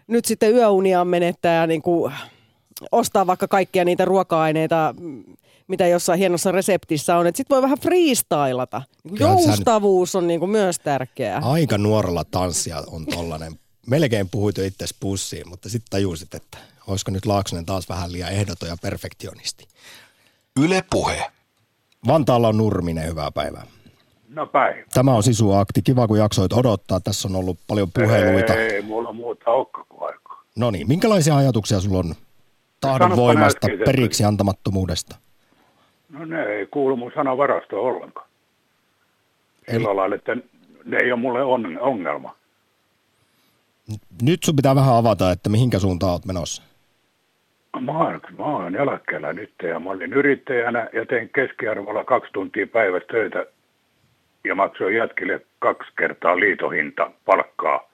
[0.09, 2.13] nyt sitten yöunia menettää ja niin kuin
[2.93, 4.95] ostaa vaikka kaikkia niitä ruoka-aineita,
[5.69, 7.27] mitä jossain hienossa reseptissä on.
[7.27, 8.83] Sitten voi vähän freestylata.
[9.05, 11.41] Niin joustavuus on niin kuin myös tärkeää.
[11.45, 13.59] Aika nuorella tanssia on tollainen.
[13.87, 18.33] Melkein puhuit jo itse pussiin, mutta sitten tajusit, että olisiko nyt Laaksonen taas vähän liian
[18.33, 19.69] ehdoton ja perfektionisti.
[20.61, 21.27] Yle Puhe.
[22.07, 23.67] Vantaalla on Nurminen, hyvää päivää.
[24.39, 24.83] No päivä.
[24.95, 25.83] Tämä on Sisu-akti.
[25.83, 27.01] Kiva, kun jaksoit odottaa.
[27.01, 28.55] Tässä on ollut paljon puheluita.
[28.55, 30.43] Ei, ei mulla muuta olekaan kuin aikaa.
[30.57, 32.15] No niin, minkälaisia ajatuksia sulla on
[32.81, 35.17] tahdon voimasta, periksi antamattomuudesta?
[36.09, 38.29] No ne ei kuulu mun sanavarastoon ollenkaan.
[39.71, 39.97] Sillä Eli...
[39.97, 40.37] lailla, että
[40.85, 42.35] ne ei ole mulle on, ongelma.
[44.23, 46.63] Nyt sun pitää vähän avata, että mihinkä suuntaan olet menossa.
[47.81, 52.67] Mä oon, mä oon eläkkeellä nyt ja mä olin yrittäjänä ja tein keskiarvolla kaksi tuntia
[52.67, 53.47] päivässä töitä
[54.45, 57.89] ja maksoi jätkille kaksi kertaa liitohinta palkkaa.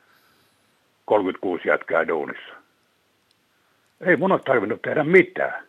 [1.05, 2.55] 36 jätkää duunissa.
[4.01, 5.65] Ei mun ole tarvinnut tehdä mitään.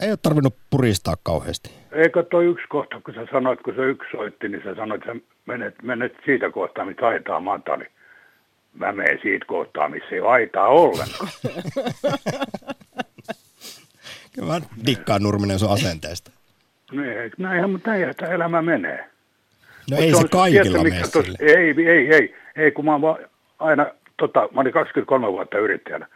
[0.00, 1.70] Ei ole tarvinnut puristaa kauheasti.
[1.92, 5.14] Eikö toi yksi kohta, kun sä sanoit, kun se yksi soitti, niin sä sanoit, että
[5.14, 7.84] sä menet, menet siitä kohtaa, missä aitaa mantali.
[7.84, 7.92] Niin
[8.74, 11.28] mä menen siitä kohtaa, missä ei aitaa ollenkaan.
[14.34, 16.30] Kyllä mä dikkaan Nurminen sun asenteesta.
[16.92, 19.10] Niin, näinhän, mutta näinhän tämä elämä menee.
[19.90, 21.02] No ei se, se kaikilla mene
[21.40, 23.18] Ei, ei, ei, ei, kun mä oon
[23.58, 26.06] aina, tota, mä olin 23 vuotta yrittäjänä,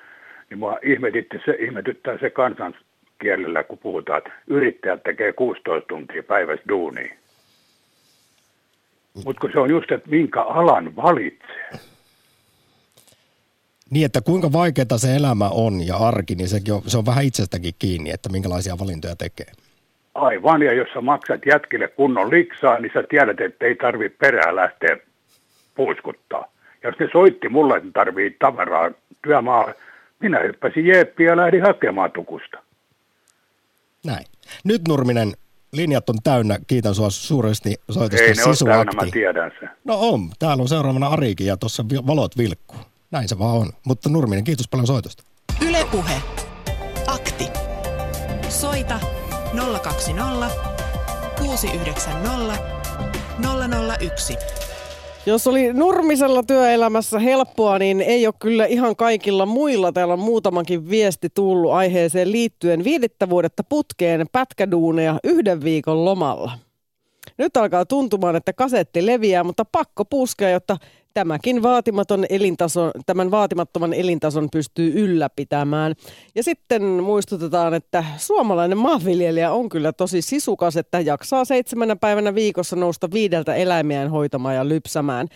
[0.51, 6.65] niin mua ihmetytti se, ihmetyttää se kansankielellä, kun puhutaan, että yrittäjät tekee 16 tuntia päivässä
[6.69, 7.15] duunia.
[9.25, 11.71] Mutta kun se on just, että minkä alan valitsee.
[13.91, 17.25] Niin, että kuinka vaikeaa se elämä on ja arki, niin sekin on, se on vähän
[17.25, 19.53] itsestäkin kiinni, että minkälaisia valintoja tekee.
[20.15, 24.57] Aivan, ja jos sä maksat jätkille kunnon liksaa, niin sä tiedät, että ei tarvi perää
[24.57, 24.97] lähteä
[25.75, 26.53] puiskuttaa.
[26.83, 28.91] Ja jos ne soitti mulle, että tarvii tavaraa
[29.23, 29.73] työmaa,
[30.21, 32.59] minä hyppäsin jeppiä ja lähdin hakemaan tukusta.
[34.07, 34.25] Näin.
[34.65, 35.33] Nyt Nurminen,
[35.73, 36.59] linjat on täynnä.
[36.67, 38.97] Kiitän sinua suuresti soitosta Ei ne ole täynnä, Sisuakti.
[38.97, 39.71] mä tiedän sen.
[39.85, 40.31] No on.
[40.39, 42.81] Täällä on seuraavana Arikin ja tuossa valot vilkkuu.
[43.11, 43.73] Näin se vaan on.
[43.85, 45.23] Mutta Nurminen, kiitos paljon soitosta.
[45.69, 46.15] Ylepuhe.
[47.07, 47.45] Akti.
[48.49, 49.01] Soita
[49.83, 50.51] 020
[51.39, 52.59] 690
[54.01, 54.37] 001.
[55.27, 59.93] Jos oli Nurmisella työelämässä helppoa, niin ei ole kyllä ihan kaikilla muilla.
[59.93, 66.53] Täällä on muutamankin viesti tullut aiheeseen liittyen viidettä vuodetta putkeen pätkäduuneja yhden viikon lomalla.
[67.39, 70.77] Nyt alkaa tuntumaan, että kasetti leviää, mutta pakko puskea, jotta
[71.15, 75.95] tämäkin vaatimaton elintaso, tämän vaatimattoman elintason pystyy ylläpitämään.
[76.35, 82.77] Ja sitten muistutetaan, että suomalainen maanviljelijä on kyllä tosi sisukas, että jaksaa seitsemänä päivänä viikossa
[82.77, 85.29] nousta viideltä eläimiään hoitamaan ja lypsämään.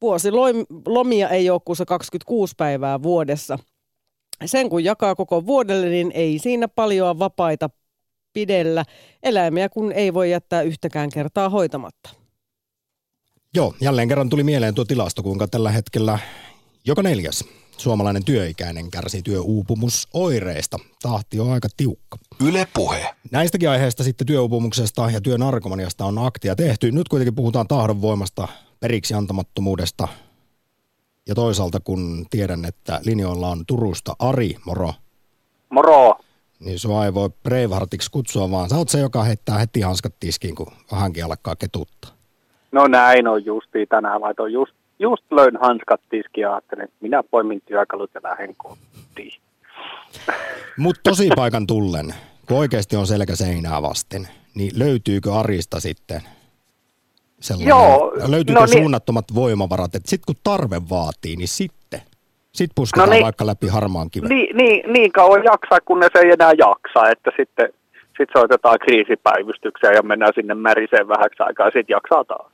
[0.00, 3.58] Vuosilomia ei ole kuin se 26 päivää vuodessa.
[4.44, 7.70] Sen kun jakaa koko vuodelle, niin ei siinä paljoa vapaita
[8.32, 8.84] pidellä.
[9.22, 12.21] Eläimiä kun ei voi jättää yhtäkään kertaa hoitamatta.
[13.54, 16.18] Joo, jälleen kerran tuli mieleen tuo tilasto, kuinka tällä hetkellä
[16.84, 17.44] joka neljäs
[17.76, 20.78] suomalainen työikäinen kärsii työuupumusoireista.
[21.02, 22.18] Tahti on aika tiukka.
[22.40, 23.14] Yle Puhe.
[23.30, 26.92] Näistäkin aiheista sitten työuupumuksesta ja työnarkomaniasta on aktia tehty.
[26.92, 28.48] Nyt kuitenkin puhutaan tahdonvoimasta,
[28.80, 30.08] periksi antamattomuudesta.
[31.28, 34.94] Ja toisaalta kun tiedän, että linjoilla on Turusta Ari, moro,
[35.70, 36.14] Moro.
[36.60, 40.54] niin sua ei voi Braveheartiksi kutsua, vaan sä oot se, joka heittää heti hanskat tiskiin,
[40.54, 42.21] kun vähänkin alkaa ketuttaa.
[42.72, 44.20] No näin on justiin tänään.
[44.20, 49.40] Laitoin just, just löin hanskat tiskiin ja ajattelin, että minä poimin työkalut ja lähden kotiin.
[50.76, 52.14] Mutta tosi paikan tullen,
[52.48, 56.20] kun oikeasti on selkä seinää vasten, niin löytyykö Arista sitten
[57.40, 58.78] sellainen, Joo, löytyykö no niin.
[58.78, 62.00] suunnattomat voimavarat, että sitten kun tarve vaatii, niin sitten,
[62.52, 63.24] sit pusketaan No niin.
[63.24, 64.28] vaikka läpi harmaan kiven.
[64.28, 67.72] Niin, niin, niin kauan jaksaa, kunnes ei enää jaksa, että sitten
[68.18, 72.52] sit soitetaan kriisipäivystykseen ja mennään sinne märiseen vähäksi aikaa ja sitten jaksaa taas.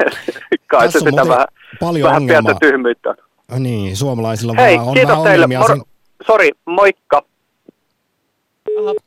[0.70, 1.46] Kai Tässä se sitä vähän,
[1.80, 2.60] paljon vähän pientä ongelmaa.
[2.60, 3.16] tyhmyyttä on.
[3.50, 5.44] No Niin, suomalaisilla Hei, on kiitos vähän teille.
[5.44, 5.58] ongelmia.
[5.58, 5.74] Moro.
[5.76, 5.84] Sen,
[6.26, 7.22] Sori, moikka.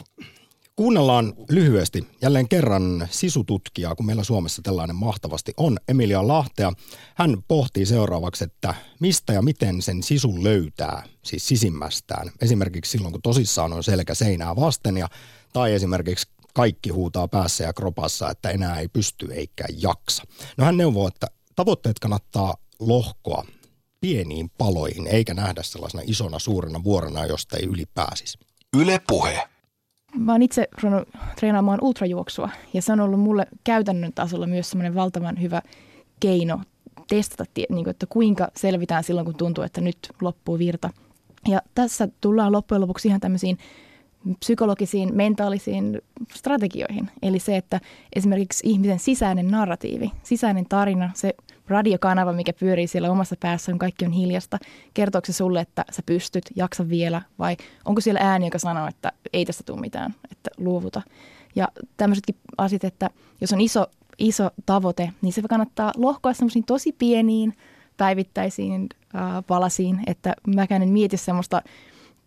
[0.77, 6.73] Kuunnellaan lyhyesti jälleen kerran sisututkijaa, kun meillä Suomessa tällainen mahtavasti on, Emilia Lahtea.
[7.15, 12.31] Hän pohtii seuraavaksi, että mistä ja miten sen sisun löytää, siis sisimmästään.
[12.41, 15.09] Esimerkiksi silloin, kun tosissaan on selkä seinää vasten ja,
[15.53, 20.23] tai esimerkiksi kaikki huutaa päässä ja kropassa, että enää ei pysty eikä jaksa.
[20.57, 21.27] No hän neuvoo, että
[21.57, 23.45] tavoitteet kannattaa lohkoa
[24.01, 28.39] pieniin paloihin, eikä nähdä sellaisena isona suurena vuorena, josta ei yli pääsisi.
[28.77, 29.49] Yle Puhe.
[30.15, 34.95] Mä oon itse ruvennut treenaamaan ultrajuoksua ja se on ollut mulle käytännön tasolla myös semmoinen
[34.95, 35.63] valtavan hyvä
[36.21, 36.61] keino
[37.09, 40.91] testata, niin kuin, että kuinka selvitään silloin, kun tuntuu, että nyt loppuu virta.
[41.49, 43.59] Ja tässä tullaan loppujen lopuksi ihan tämmöisiin
[44.39, 46.01] psykologisiin, mentaalisiin
[46.35, 47.11] strategioihin.
[47.23, 47.81] Eli se, että
[48.17, 51.35] esimerkiksi ihmisen sisäinen narratiivi, sisäinen tarina, se
[51.69, 54.59] radiokanava, mikä pyörii siellä omassa päässä, kun kaikki on hiljasta,
[54.95, 59.13] kertooko se sulle, että sä pystyt, jaksa vielä, vai onko siellä ääni, joka sanoo, että
[59.33, 61.03] ei tästä tule mitään, että luovuta.
[61.57, 63.11] Ja tämmöisetkin asiat, että
[63.41, 63.87] jos on iso,
[64.19, 67.57] iso tavoite, niin se kannattaa lohkoa semmoisiin tosi pieniin
[67.97, 71.63] päivittäisiin äh, palasiin, että mäkään en mieti semmoista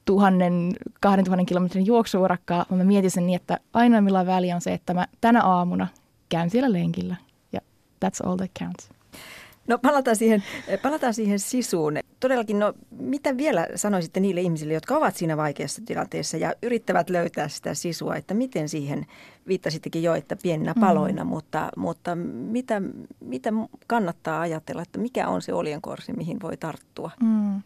[0.06, 4.74] tuhannen, kahden tuhannen kilometrin juoksuurakkaa, vaan mä mietin sen niin, että ainoimmillaan väliä on se,
[4.74, 5.88] että mä tänä aamuna
[6.30, 7.16] käyn siellä lenkillä
[7.52, 7.60] ja
[8.06, 8.90] that's all that counts.
[9.68, 10.44] No palataan siihen,
[10.82, 11.98] palataan siihen sisuun.
[12.20, 17.48] Todellakin, no mitä vielä sanoisitte niille ihmisille, jotka ovat siinä vaikeassa tilanteessa ja yrittävät löytää
[17.48, 19.06] sitä sisua, että miten siihen,
[19.48, 21.30] viittasittekin jo, että pieninä paloina, mm.
[21.30, 22.82] mutta, mutta mitä,
[23.20, 23.50] mitä
[23.88, 27.12] kannattaa ajatella, että mikä on se oljenkorsi, mihin voi tarttua?
[27.24, 27.62] Mm.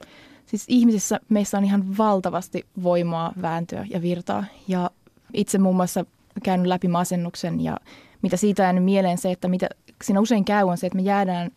[0.47, 4.45] Siis ihmisissä meissä on ihan valtavasti voimaa, vääntöä ja virtaa.
[4.67, 4.91] Ja
[5.33, 6.05] itse muun muassa
[6.43, 7.77] käynyt läpi masennuksen ja
[8.21, 9.69] mitä siitä jäänyt mieleen se, että mitä
[10.03, 11.51] siinä usein käy on se, että me jäädään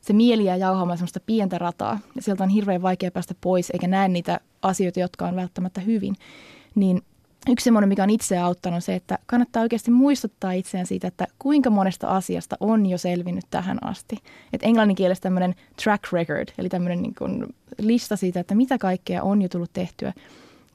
[0.00, 4.08] se mieliä jauhaamaan semmoista pientä rataa ja sieltä on hirveän vaikea päästä pois eikä näe
[4.08, 6.14] niitä asioita, jotka on välttämättä hyvin.
[6.74, 7.02] Niin
[7.48, 11.26] yksi semmoinen, mikä on itseä auttanut, on se, että kannattaa oikeasti muistuttaa itseään siitä, että
[11.38, 14.18] kuinka monesta asiasta on jo selvinnyt tähän asti.
[14.52, 17.46] Et englannin kielessä tämmöinen track record, eli tämmöinen niin kuin
[17.78, 20.12] lista siitä, että mitä kaikkea on jo tullut tehtyä.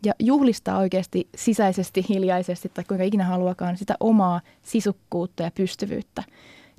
[0.05, 6.23] Ja juhlistaa oikeasti sisäisesti, hiljaisesti tai kuinka ikinä haluakaan sitä omaa sisukkuutta ja pystyvyyttä.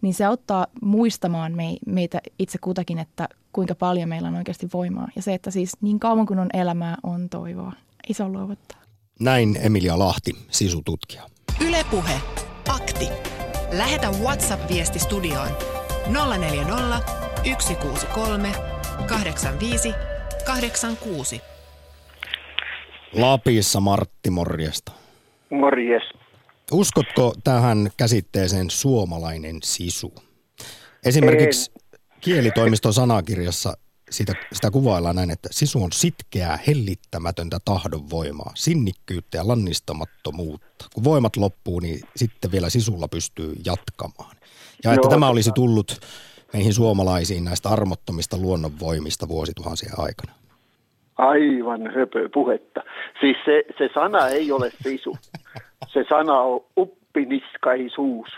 [0.03, 1.53] Niin se auttaa muistamaan
[1.87, 5.09] meitä itse kutakin, että kuinka paljon meillä on oikeasti voimaa.
[5.17, 7.73] Ja se, että siis niin kauan kuin on elämää, on toivoa.
[8.13, 8.82] Saa luovuttaa.
[9.21, 11.23] Näin Emilia Lahti, sisututkija.
[11.67, 12.21] Ylepuhe.
[12.69, 13.09] Akti.
[13.73, 15.49] Lähetä WhatsApp-viesti studioon
[16.39, 16.99] 040
[17.59, 18.53] 163
[19.07, 19.93] 85
[20.45, 21.41] 86.
[23.13, 24.93] Lapissa Martti, morjesta.
[25.51, 26.03] Morjes.
[26.73, 30.15] Uskotko tähän käsitteeseen suomalainen sisu?
[31.05, 32.01] Esimerkiksi en.
[32.21, 33.75] kielitoimiston sanakirjassa
[34.13, 40.85] sitä, sitä kuvaillaan näin, että sisu on sitkeää, hellittämätöntä tahdonvoimaa, sinnikkyyttä ja lannistamattomuutta.
[40.95, 44.37] Kun voimat loppuu, niin sitten vielä sisulla pystyy jatkamaan.
[44.85, 46.01] Ja että Joo, tämä olisi tullut
[46.53, 50.33] meihin suomalaisiin näistä armottomista luonnonvoimista vuosituhansien aikana.
[51.17, 52.81] Aivan höpö puhetta.
[53.21, 55.17] Siis se, se sana ei ole sisu.
[55.89, 58.29] Se sana on uppiniskaisuus.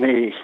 [0.00, 0.34] Niin,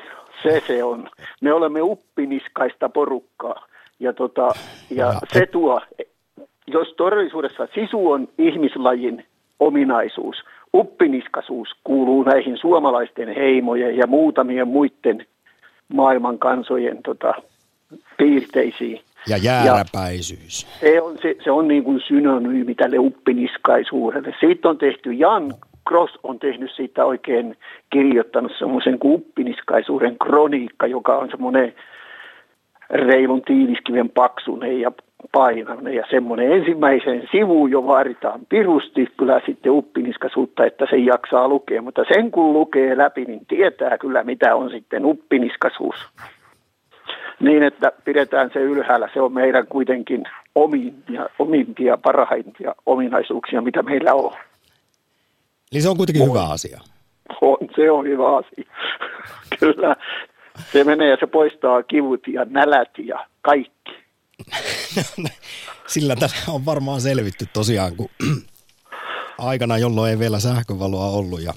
[0.42, 1.10] se se on.
[1.40, 3.66] Me olemme uppiniskaista porukkaa.
[4.00, 4.48] Ja, tota,
[4.90, 5.80] ja se tuo,
[6.66, 9.24] jos todellisuudessa sisu on ihmislajin
[9.60, 10.36] ominaisuus,
[10.74, 15.26] uppiniskaisuus kuuluu näihin suomalaisten heimojen ja muutamien muiden
[15.88, 17.34] maailman kansojen tota,
[18.16, 19.00] piirteisiin.
[19.28, 20.66] Ja jääräpäisyys.
[20.82, 24.34] Ja se on, se, se on niin kuin synonyymi tälle uppiniskaisuudelle.
[24.40, 25.54] Siitä on tehty, Jan
[25.88, 27.56] Cross on tehnyt siitä oikein
[27.90, 31.74] kirjoittanut semmoisen kuin uppiniskaisuuden kroniikka, joka on semmoinen
[32.90, 34.92] reilun tiiviskiven paksunen ja
[35.32, 41.82] painainen ja semmoinen ensimmäisen sivuun jo vaaditaan pirusti kyllä sitten uppiniskaisuutta, että se jaksaa lukea,
[41.82, 45.96] mutta sen kun lukee läpi, niin tietää kyllä mitä on sitten uppiniskaisuus.
[47.40, 50.24] Niin, että pidetään se ylhäällä, se on meidän kuitenkin
[50.54, 54.32] omimpia, omimpia parhaimpia ominaisuuksia, mitä meillä on.
[55.72, 56.28] Eli se on kuitenkin on.
[56.28, 56.80] hyvä asia.
[57.40, 58.64] On, se on hyvä asia.
[59.60, 59.96] kyllä,
[60.72, 63.92] se menee ja se poistaa kivut ja nälät ja kaikki.
[65.86, 68.08] Sillä tässä on varmaan selvitty tosiaan, kun
[69.38, 71.54] aikana, jolloin ei vielä sähkövaloa ollut ja,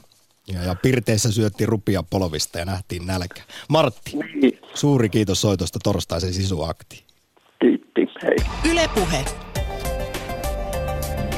[0.54, 3.41] ja, ja pirteissä syöttiin rupia polvista ja nähtiin nälkä.
[3.70, 4.60] Martti, niin.
[4.74, 7.04] suuri kiitos soitosta torstaisen sisuakti.
[7.62, 8.72] Kiitti, hei.
[8.72, 9.26] Ylepuhe.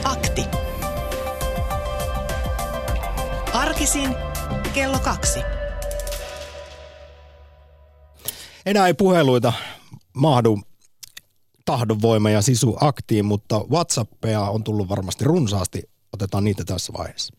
[0.04, 0.42] Akti.
[3.54, 4.16] Arkisin
[4.74, 5.40] kello kaksi.
[8.70, 9.54] Enää ei puheluita
[10.14, 10.60] mahdu
[11.66, 15.84] tahdonvoima ja sisu aktiin, mutta Whatsappia on tullut varmasti runsaasti.
[16.14, 17.34] Otetaan niitä tässä vaiheessa.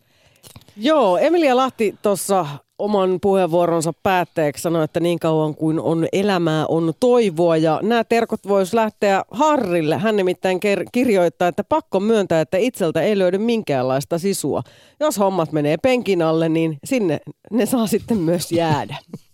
[0.77, 2.45] Joo, Emilia Lahti tuossa
[2.79, 7.57] oman puheenvuoronsa päätteeksi sanoi, että niin kauan kuin on elämää, on toivoa.
[7.57, 9.97] Ja nämä terkot voisi lähteä Harrille.
[9.97, 10.59] Hän nimittäin
[10.91, 14.61] kirjoittaa, että pakko myöntää, että itseltä ei löydy minkäänlaista sisua.
[14.99, 17.19] Jos hommat menee penkin alle, niin sinne
[17.51, 18.97] ne saa sitten myös jäädä.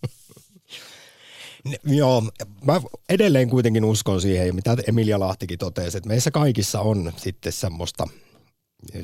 [1.84, 2.24] Joo,
[2.66, 8.08] mä edelleen kuitenkin uskon siihen, mitä Emilia Lahtikin totesi, että meissä kaikissa on sitten semmoista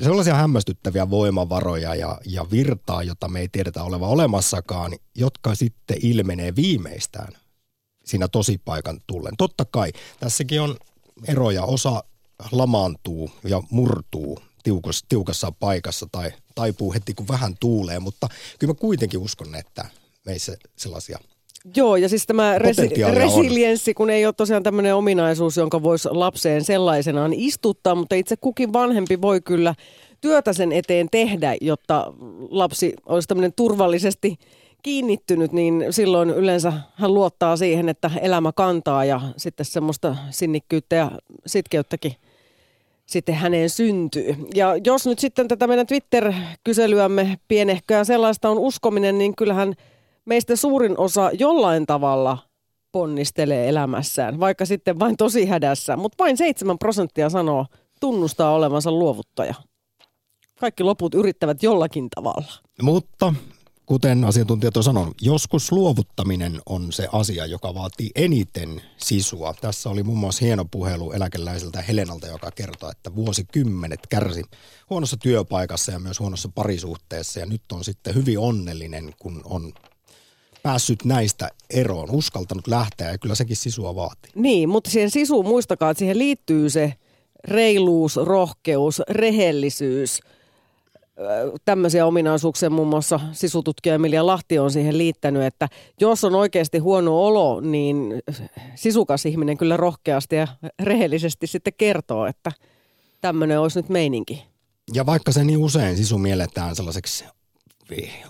[0.02, 6.56] sellaisia hämmästyttäviä voimavaroja ja, ja virtaa, jota me ei tiedetä oleva olemassakaan, jotka sitten ilmenee
[6.56, 7.32] viimeistään
[8.04, 9.36] siinä tosipaikan tullen.
[9.38, 10.76] Totta kai tässäkin on
[11.28, 11.64] eroja.
[11.64, 12.04] Osa
[12.52, 18.80] lamaantuu ja murtuu tiukassa, tiukassa paikassa tai taipuu heti kun vähän tuulee, mutta kyllä mä
[18.80, 19.90] kuitenkin uskon, että
[20.24, 21.18] meissä sellaisia–
[21.76, 26.64] Joo, ja siis tämä resi- resilienssi, kun ei ole tosiaan tämmöinen ominaisuus, jonka voisi lapseen
[26.64, 29.74] sellaisenaan istuttaa, mutta itse kukin vanhempi voi kyllä
[30.20, 32.12] työtä sen eteen tehdä, jotta
[32.50, 34.36] lapsi olisi tämmöinen turvallisesti
[34.82, 41.10] kiinnittynyt, niin silloin yleensä hän luottaa siihen, että elämä kantaa ja sitten semmoista sinnikkyyttä ja
[41.46, 42.12] sitkeyttäkin
[43.06, 44.36] sitten häneen syntyy.
[44.54, 49.74] Ja jos nyt sitten tätä meidän Twitter-kyselyämme pienehköä sellaista on uskominen, niin kyllähän–
[50.24, 52.38] meistä suurin osa jollain tavalla
[52.92, 55.96] ponnistelee elämässään, vaikka sitten vain tosi hädässä.
[55.96, 57.66] Mutta vain 7 prosenttia sanoo,
[58.00, 59.54] tunnustaa olevansa luovuttaja.
[60.60, 62.52] Kaikki loput yrittävät jollakin tavalla.
[62.82, 63.34] Mutta
[63.86, 69.54] kuten asiantuntijat on sanonut, joskus luovuttaminen on se asia, joka vaatii eniten sisua.
[69.60, 74.42] Tässä oli muun muassa hieno puhelu eläkeläiseltä Helenalta, joka kertoo, että vuosikymmenet kärsi
[74.90, 77.40] huonossa työpaikassa ja myös huonossa parisuhteessa.
[77.40, 79.72] Ja nyt on sitten hyvin onnellinen, kun on
[80.64, 84.32] päässyt näistä eroon, uskaltanut lähteä ja kyllä sekin sisua vaatii.
[84.34, 86.94] Niin, mutta siihen sisuun muistakaa, että siihen liittyy se
[87.44, 90.20] reiluus, rohkeus, rehellisyys–
[91.64, 95.68] tämmöisiä ominaisuuksia muun muassa sisututkija Emilia Lahti on siihen liittänyt, että
[96.00, 98.22] jos on oikeasti huono olo, niin
[98.74, 100.48] sisukas ihminen kyllä rohkeasti ja
[100.82, 102.52] rehellisesti sitten kertoo, että
[103.20, 104.44] tämmöinen olisi nyt meininki.
[104.94, 107.24] Ja vaikka se niin usein sisu mielletään sellaiseksi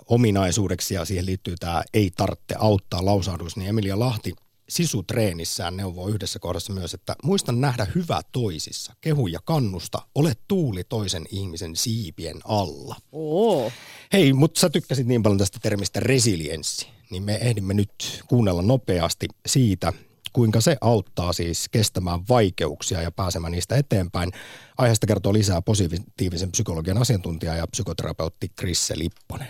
[0.05, 4.33] ominaisuudeksi ja siihen liittyy tämä ei tarvitse auttaa lausahdus, niin Emilia Lahti
[4.69, 8.93] sisutreenissään neuvoo yhdessä kohdassa myös, että muista nähdä hyvä toisissa.
[9.01, 12.95] Kehu ja kannusta, ole tuuli toisen ihmisen siipien alla.
[13.11, 13.71] Oo.
[14.13, 19.27] Hei, mutta sä tykkäsit niin paljon tästä termistä resilienssi, niin me ehdimme nyt kuunnella nopeasti
[19.45, 19.93] siitä,
[20.35, 24.31] kuinka se auttaa siis kestämään vaikeuksia ja pääsemään niistä eteenpäin.
[24.77, 29.47] Aiheesta kertoo lisää positiivisen psykologian asiantuntija ja psykoterapeutti Krisse Lipponen.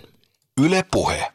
[0.61, 1.31] Yle Puhe.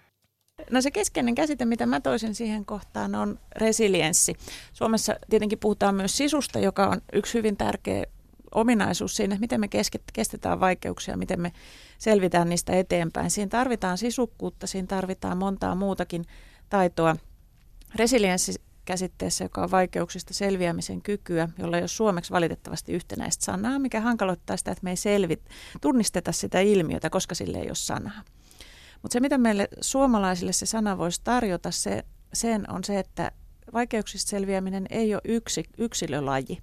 [0.70, 4.34] No se keskeinen käsite, mitä mä toisin siihen kohtaan, on resilienssi.
[4.72, 8.04] Suomessa tietenkin puhutaan myös sisusta, joka on yksi hyvin tärkeä
[8.54, 9.68] ominaisuus siinä, että miten me
[10.12, 11.52] kestetään vaikeuksia, miten me
[11.98, 13.30] selvitään niistä eteenpäin.
[13.30, 16.24] Siinä tarvitaan sisukkuutta, siinä tarvitaan montaa muutakin
[16.68, 17.16] taitoa.
[17.94, 24.00] Resilienssi käsitteessä, joka on vaikeuksista selviämisen kykyä, jolla ei ole suomeksi valitettavasti yhtenäistä sanaa, mikä
[24.00, 25.48] hankaloittaa sitä, että me ei selvit,
[25.80, 28.22] tunnisteta sitä ilmiötä, koska sille ei ole sanaa.
[29.02, 33.32] Mutta se, mitä meille suomalaisille se sana voisi tarjota, se, sen on se, että
[33.72, 36.58] vaikeuksista selviäminen ei ole yksi yksilölaji,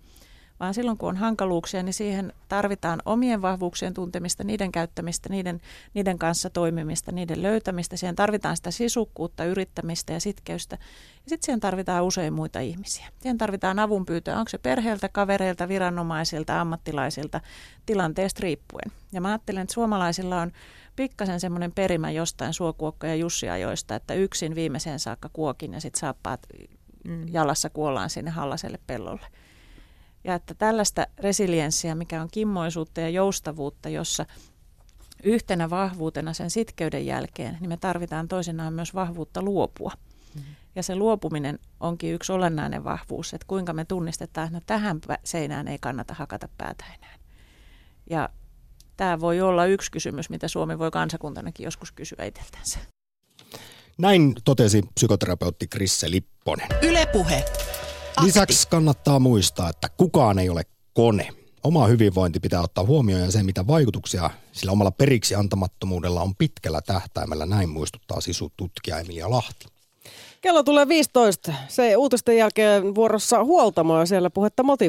[0.60, 5.62] vaan silloin kun on hankaluuksia, niin siihen tarvitaan omien vahvuuksien tuntemista, niiden käyttämistä, niiden,
[5.94, 7.98] niiden kanssa toimimista, niiden löytämistä.
[7.98, 10.76] Siihen tarvitaan sitä sisukkuutta, yrittämistä ja sitkeystä.
[10.76, 13.08] Ja sitten siihen tarvitaan usein muita ihmisiä.
[13.20, 17.42] Siihen tarvitaan avunpyytöä, onko se perheeltä, kavereilta, viranomaisilta, ammattilaisilta,
[17.86, 18.92] tilanteesta riippuen.
[19.12, 20.52] Ja mä ajattelen, että suomalaisilla on
[20.96, 26.48] pikkasen semmoinen perimä jostain suokuokka- ja jussiajoista, että yksin viimeiseen saakka kuokin ja sitten saappaat
[27.04, 29.28] mm, jalassa kuollaan sinne hallaselle pellolle.
[30.28, 34.26] Ja että tällaista resilienssiä, mikä on kimmoisuutta ja joustavuutta, jossa
[35.24, 39.92] yhtenä vahvuutena sen sitkeyden jälkeen, niin me tarvitaan toisinaan myös vahvuutta luopua.
[40.36, 40.56] Mm-hmm.
[40.76, 45.68] Ja se luopuminen onkin yksi olennainen vahvuus, että kuinka me tunnistetaan, että no tähän seinään
[45.68, 47.18] ei kannata hakata päätä enää.
[48.10, 48.30] Ja
[48.98, 52.80] tämä voi olla yksi kysymys, mitä Suomi voi kansakuntanakin joskus kysyä itseltänsä.
[53.98, 56.68] Näin totesi psykoterapeutti Krisse Lipponen.
[56.82, 57.46] Ylepuhe.
[58.22, 60.64] Lisäksi kannattaa muistaa, että kukaan ei ole
[60.94, 61.30] kone.
[61.64, 66.82] Oma hyvinvointi pitää ottaa huomioon ja se, mitä vaikutuksia sillä omalla periksi antamattomuudella on pitkällä
[66.82, 67.46] tähtäimellä.
[67.46, 69.66] Näin muistuttaa sisututkija Emilia Lahti.
[70.42, 71.54] Kello tulee 15.
[71.68, 74.86] Se uutisten jälkeen vuorossa huoltamaan siellä puhetta motivaatio.